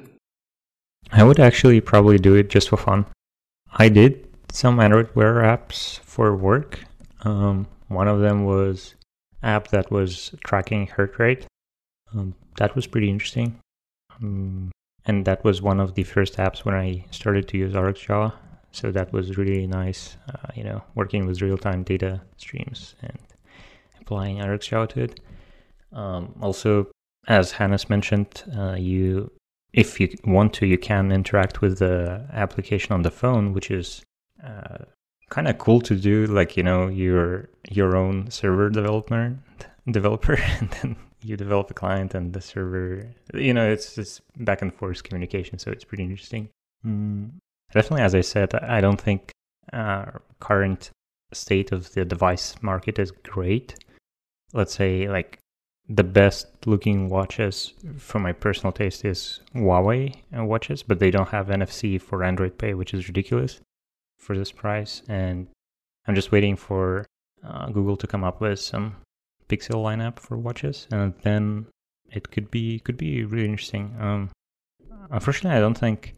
[1.11, 3.07] I would actually probably do it just for fun.
[3.73, 6.85] I did some Android Wear apps for work.
[7.25, 8.95] Um, one of them was
[9.43, 11.47] app that was tracking heart rate.
[12.15, 13.59] Um, that was pretty interesting.
[14.23, 14.71] Um,
[15.07, 18.33] and that was one of the first apps when I started to use RxJava.
[18.71, 23.19] So that was really nice, uh, you know, working with real-time data streams and
[24.01, 25.21] applying RxJava to it.
[25.93, 26.91] Um, also,
[27.29, 29.31] as Hannes mentioned, uh, you,
[29.73, 34.03] if you want to, you can interact with the application on the phone, which is
[34.43, 34.79] uh,
[35.29, 36.27] kind of cool to do.
[36.27, 39.37] Like you know, your your own server developer
[39.91, 44.63] developer, and then you develop a client and the server, you know, it's just back
[44.63, 45.59] and forth communication.
[45.59, 46.49] So it's pretty interesting.
[46.85, 47.31] Mm.
[47.73, 49.33] Definitely, as I said, I don't think
[49.73, 50.07] uh,
[50.41, 50.91] current
[51.33, 53.75] state of the device market is great.
[54.53, 55.39] Let's say like
[55.89, 61.49] the best looking watches for my personal taste is Huawei watches, but they don't have
[61.49, 63.61] NFC for Android Pay, which is ridiculous
[64.19, 65.03] for this price.
[65.09, 65.49] And
[66.07, 67.07] I'm just waiting for
[67.45, 68.97] uh, Google to come up with some
[69.53, 71.67] Pixel lineup for watches, and then
[72.11, 73.95] it could be could be really interesting.
[74.01, 74.31] Um,
[75.11, 76.15] unfortunately, I don't think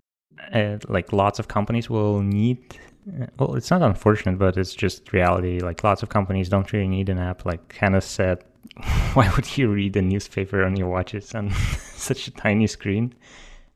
[0.53, 2.79] uh, like lots of companies will need.
[3.09, 5.59] Uh, well, it's not unfortunate, but it's just reality.
[5.59, 7.45] Like lots of companies don't really need an app.
[7.45, 8.45] Like Hannes said,
[9.15, 11.51] why would you read a newspaper on your watches on
[11.97, 13.15] such a tiny screen?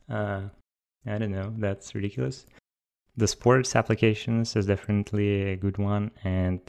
[0.08, 0.42] Uh,
[1.04, 1.52] I don't know.
[1.58, 2.46] That's ridiculous.
[3.16, 6.60] The sports applications is definitely a good one, and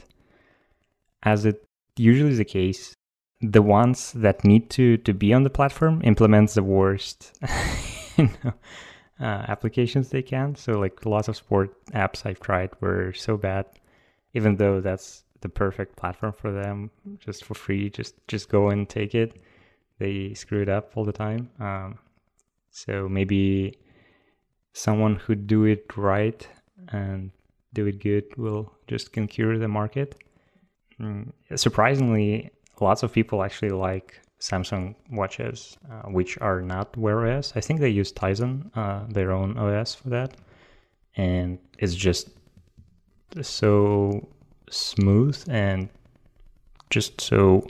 [1.22, 1.64] as it
[2.00, 2.94] usually the case,
[3.40, 7.18] the ones that need to to be on the platform implements the worst
[8.16, 8.52] you know,
[9.20, 10.54] uh, applications they can.
[10.54, 13.66] So like lots of sport apps I've tried were so bad,
[14.34, 17.90] even though that's the perfect platform for them, just for free.
[17.90, 19.36] Just just go and take it.
[19.98, 21.50] They screw it up all the time.
[21.58, 21.98] Um,
[22.70, 23.74] so maybe
[24.72, 26.46] someone who do it right
[26.88, 27.30] and
[27.72, 30.16] do it good will just conquer the market.
[31.00, 37.52] Mm, surprisingly, lots of people actually like Samsung watches, uh, which are not Wear OS.
[37.56, 40.36] I think they use Tizen, uh, their own OS for that,
[41.16, 42.30] and it's just
[43.42, 44.28] so
[44.70, 45.88] smooth and
[46.90, 47.66] just so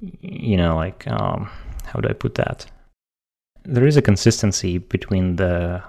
[0.00, 1.50] you know like um,
[1.84, 2.66] how do I put that?
[3.64, 5.82] There is a consistency between the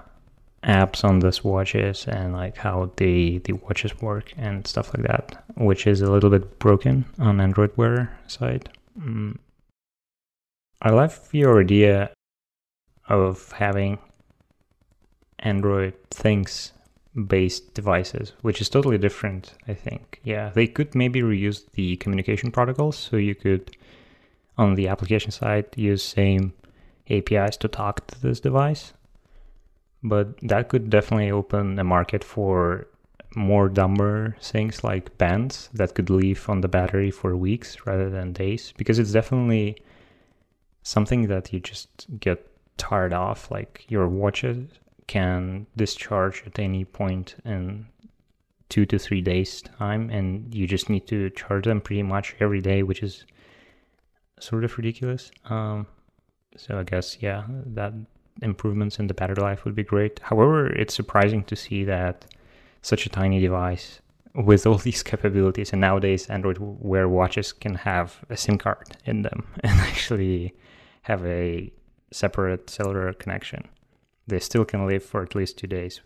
[0.64, 5.44] apps on this watches and like how the the watches work and stuff like that,
[5.56, 8.68] which is a little bit broken on Android Wear side.
[8.98, 9.38] Mm.
[10.82, 12.10] I love your idea
[13.08, 13.98] of having
[15.38, 16.72] Android things
[17.26, 20.20] based devices, which is totally different, I think.
[20.22, 23.76] Yeah, they could maybe reuse the communication protocols so you could
[24.58, 26.52] on the application side use same
[27.08, 28.92] APIs to talk to this device
[30.02, 32.86] but that could definitely open a market for
[33.36, 38.32] more dumber things like bands that could live on the battery for weeks rather than
[38.32, 39.76] days because it's definitely
[40.82, 42.44] something that you just get
[42.76, 44.68] tired of like your watches
[45.06, 47.86] can discharge at any point in
[48.68, 52.60] two to three days time and you just need to charge them pretty much every
[52.60, 53.24] day which is
[54.40, 55.30] sort of ridiculous.
[55.44, 55.86] Um,
[56.56, 57.92] so i guess yeah that
[58.42, 60.20] improvements in the battery life would be great.
[60.20, 62.26] However, it's surprising to see that
[62.82, 64.00] such a tiny device
[64.34, 69.22] with all these capabilities, and nowadays Android Wear watches can have a SIM card in
[69.22, 70.54] them and actually
[71.02, 71.72] have a
[72.12, 73.68] separate cellular connection.
[74.26, 76.00] They still can live for at least two days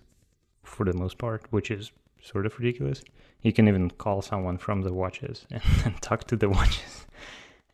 [0.63, 3.03] for the most part, which is sort of ridiculous.
[3.43, 7.07] You can even call someone from the watches and, and talk to the watches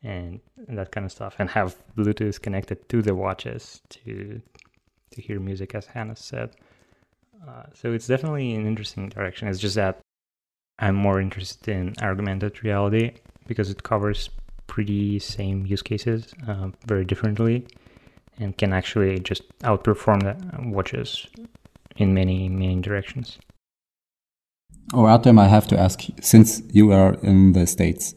[0.02, 4.40] and, and that kind of stuff, and have Bluetooth connected to the watches to
[5.12, 6.50] to hear music, as Hannes said.
[7.46, 9.48] Uh, so it's definitely an interesting direction.
[9.48, 9.98] It's just that
[10.78, 13.12] I'm more interested in augmented reality
[13.48, 14.30] because it covers
[14.68, 17.66] pretty same use cases uh, very differently
[18.38, 21.26] and can actually just outperform the watches
[21.96, 23.38] in many many directions.
[24.92, 28.14] Oh, Artem, I have to ask, since you are in the States,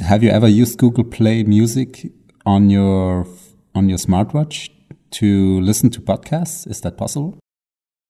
[0.00, 2.12] have you ever used Google Play Music
[2.46, 3.26] on your
[3.74, 4.70] on your smartwatch
[5.10, 6.66] to listen to podcasts?
[6.66, 7.38] Is that possible?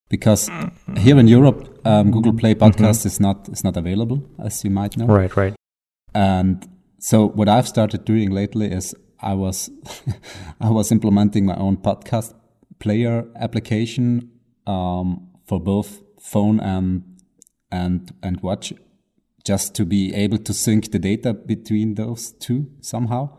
[0.09, 0.49] Because
[0.97, 2.65] here in Europe, um, Google Play mm-hmm.
[2.65, 3.07] Podcast mm -hmm.
[3.07, 5.17] is not is not available, as you might know.
[5.17, 5.55] Right, right.
[6.15, 6.69] And
[6.99, 9.71] so what I've started doing lately is I was
[10.67, 12.35] I was implementing my own podcast
[12.79, 14.31] player application
[14.67, 15.89] um, for both
[16.21, 17.03] phone and
[17.71, 18.73] and and watch
[19.49, 23.31] just to be able to sync the data between those two somehow.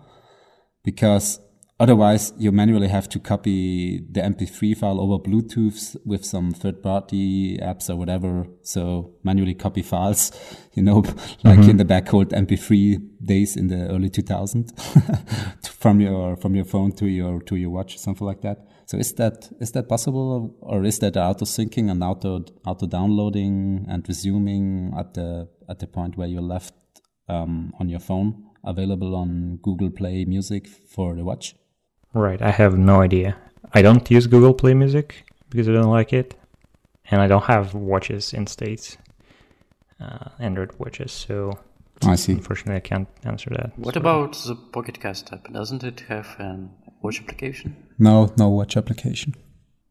[0.84, 1.39] Because
[1.80, 7.60] otherwise, you manually have to copy the MP3 file over Bluetooth with some third party
[7.60, 8.47] apps or whatever.
[8.64, 10.32] So manually copy files,
[10.74, 10.95] you know,
[11.43, 11.70] like mm-hmm.
[11.70, 14.68] in the back old MP3 days in the early 2000s
[15.84, 18.66] from your, from your phone to your, to your watch, something like that.
[18.90, 23.86] So is that is that possible, or is that auto syncing and auto auto downloading
[23.88, 26.74] and resuming at the at the point where you left
[27.28, 31.56] um, on your phone available on Google Play Music for the watch?
[32.16, 33.38] Right, I have no idea.
[33.76, 36.34] I don't use Google Play Music because I don't like it,
[37.12, 38.98] and I don't have watches in states,
[40.02, 41.12] uh, Android watches.
[41.12, 41.60] So
[42.08, 42.34] I see.
[42.34, 43.78] Unfortunately, I can't answer that.
[43.78, 44.00] What so.
[44.00, 45.52] about the Pocket Cast app?
[45.52, 46.72] Doesn't it have an
[47.02, 47.76] watch application?
[47.97, 49.36] No, no watch application.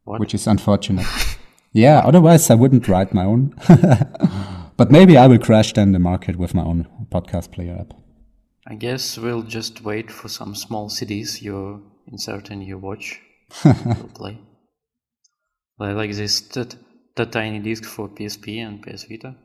[0.04, 0.20] What?
[0.20, 1.06] Which is unfortunate.
[1.72, 3.54] yeah, otherwise I wouldn't write my own.
[4.76, 7.94] but maybe I will crash then the market with my own podcast player app.
[8.66, 13.20] I guess we'll just wait for some small CDs you insert in your watch.
[13.64, 14.38] will play.
[15.78, 16.74] Like this that,
[17.16, 19.36] that tiny disc for PSP and PS Vita.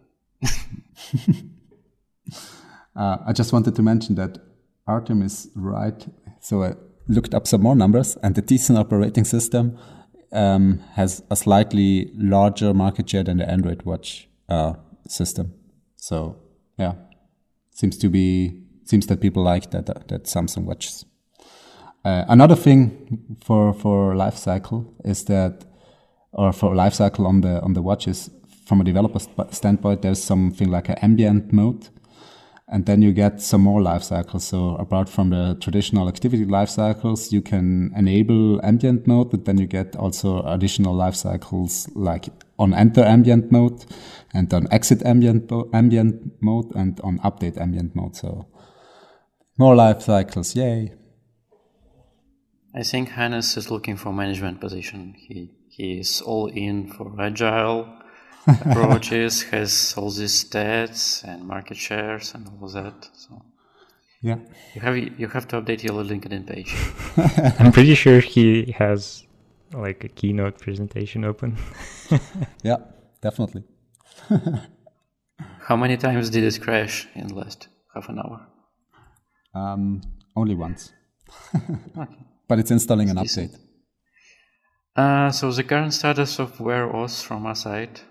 [2.95, 4.39] uh, I just wanted to mention that
[4.87, 6.05] Artem is right.
[6.41, 6.73] So uh,
[7.07, 9.77] looked up some more numbers, and the Tizen operating system
[10.31, 14.73] um, has a slightly larger market share than the Android Watch uh,
[15.07, 15.53] system.
[15.95, 16.37] So
[16.77, 16.93] yeah,
[17.71, 21.05] seems to be seems that people like that uh, that Samsung watches.
[22.05, 25.65] Uh, another thing for for life cycle is that,
[26.31, 28.29] or for life cycle on the on the watches,
[28.65, 29.19] from a developer
[29.51, 31.89] standpoint, there's something like an ambient mode,
[32.67, 34.45] and then you get some more life cycles.
[34.45, 39.57] So apart from the traditional activity life cycles, you can enable ambient mode, but then
[39.57, 43.85] you get also additional life cycles like on enter ambient mode
[44.33, 48.15] and on exit ambient ambient mode and on update ambient mode.
[48.15, 48.47] So
[49.57, 50.93] more life cycles, yay!
[52.75, 55.13] I think Hannes is looking for management position.
[55.17, 58.02] He he is all in for agile
[58.47, 63.09] approaches, has all these stats and market shares and all that.
[63.13, 63.41] So
[64.21, 64.37] yeah,
[64.73, 66.75] you have you have to update your LinkedIn page.
[67.59, 69.23] I'm pretty sure he has
[69.73, 71.57] like a keynote presentation open.
[72.63, 72.77] yeah,
[73.21, 73.63] definitely.
[75.67, 78.47] How many times did it crash in the last half an hour?
[79.55, 80.01] Um,
[80.35, 80.91] only once.
[81.97, 83.55] okay but it's installing an update.
[84.95, 88.01] Uh, so the current status of Wear OS from our side,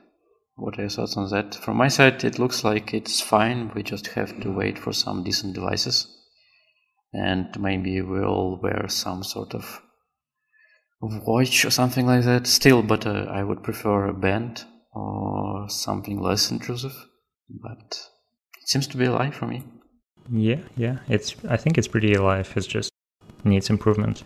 [0.56, 1.54] what are your thoughts on that?
[1.54, 3.70] From my side, it looks like it's fine.
[3.74, 6.06] We just have to wait for some decent devices,
[7.12, 9.80] and maybe we'll wear some sort of
[11.00, 12.46] watch or something like that.
[12.46, 16.94] Still, but uh, I would prefer a band or something less intrusive.
[17.48, 17.98] But
[18.60, 19.64] it seems to be alive for me.
[20.30, 20.98] Yeah, yeah.
[21.08, 21.34] It's.
[21.48, 22.52] I think it's pretty alive.
[22.56, 22.90] It's just
[23.44, 24.22] needs improvement.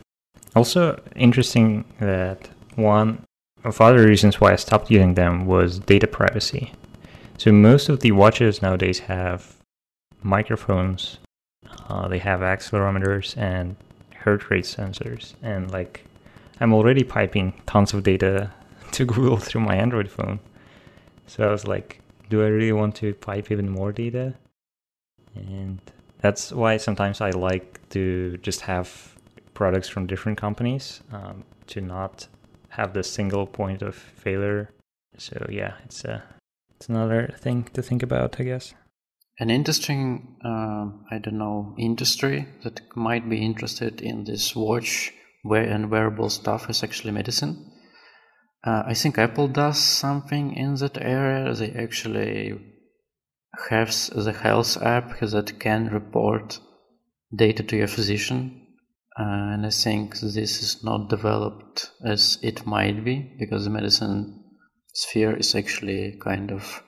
[0.55, 3.25] Also, interesting that one
[3.67, 6.73] of other reasons why I stopped using them was data privacy.
[7.37, 9.57] So most of the watches nowadays have
[10.23, 11.19] microphones,
[11.89, 13.77] uh, they have accelerometers and
[14.23, 16.05] heart rate sensors, and like
[16.61, 18.53] I'm already piping tons of data
[18.93, 20.39] to Google through my Android phone.
[21.27, 22.01] So I was like,
[22.31, 24.35] do I really want to pipe even more data?
[25.35, 25.81] And
[26.21, 29.15] that's why sometimes I like to just have
[29.55, 32.29] products from different companies um, to not
[32.77, 34.71] have the single point of failure.
[35.19, 36.23] So yeah, it's a
[36.77, 38.75] it's another thing to think about, I guess.
[39.39, 45.13] An interesting, uh, I don't know, industry that might be interested in this watch
[45.45, 47.73] wear and wearable stuff is actually medicine.
[48.65, 51.55] Uh, I think Apple does something in that area.
[51.55, 52.61] They actually
[53.71, 56.59] have the health app that can report
[57.35, 58.66] data to your physician uh,
[59.19, 64.45] Uh, and I think this is not developed as it might be because the medicine
[64.93, 66.83] sphere is actually kind of,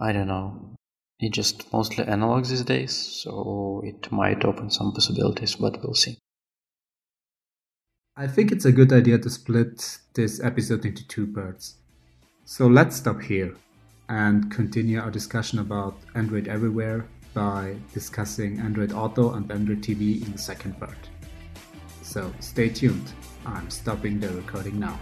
[0.00, 0.76] I don't know,
[1.20, 6.16] it's just mostly analog these days, so it might open some possibilities, but we'll see.
[8.16, 11.76] I think it's a good idea to split this episode into two parts.
[12.44, 13.54] So let's stop here
[14.08, 20.32] and continue our discussion about Android Everywhere by discussing Android Auto and Android TV in
[20.32, 20.96] the second part.
[22.08, 23.12] So stay tuned.
[23.44, 24.98] I'm stopping the recording now.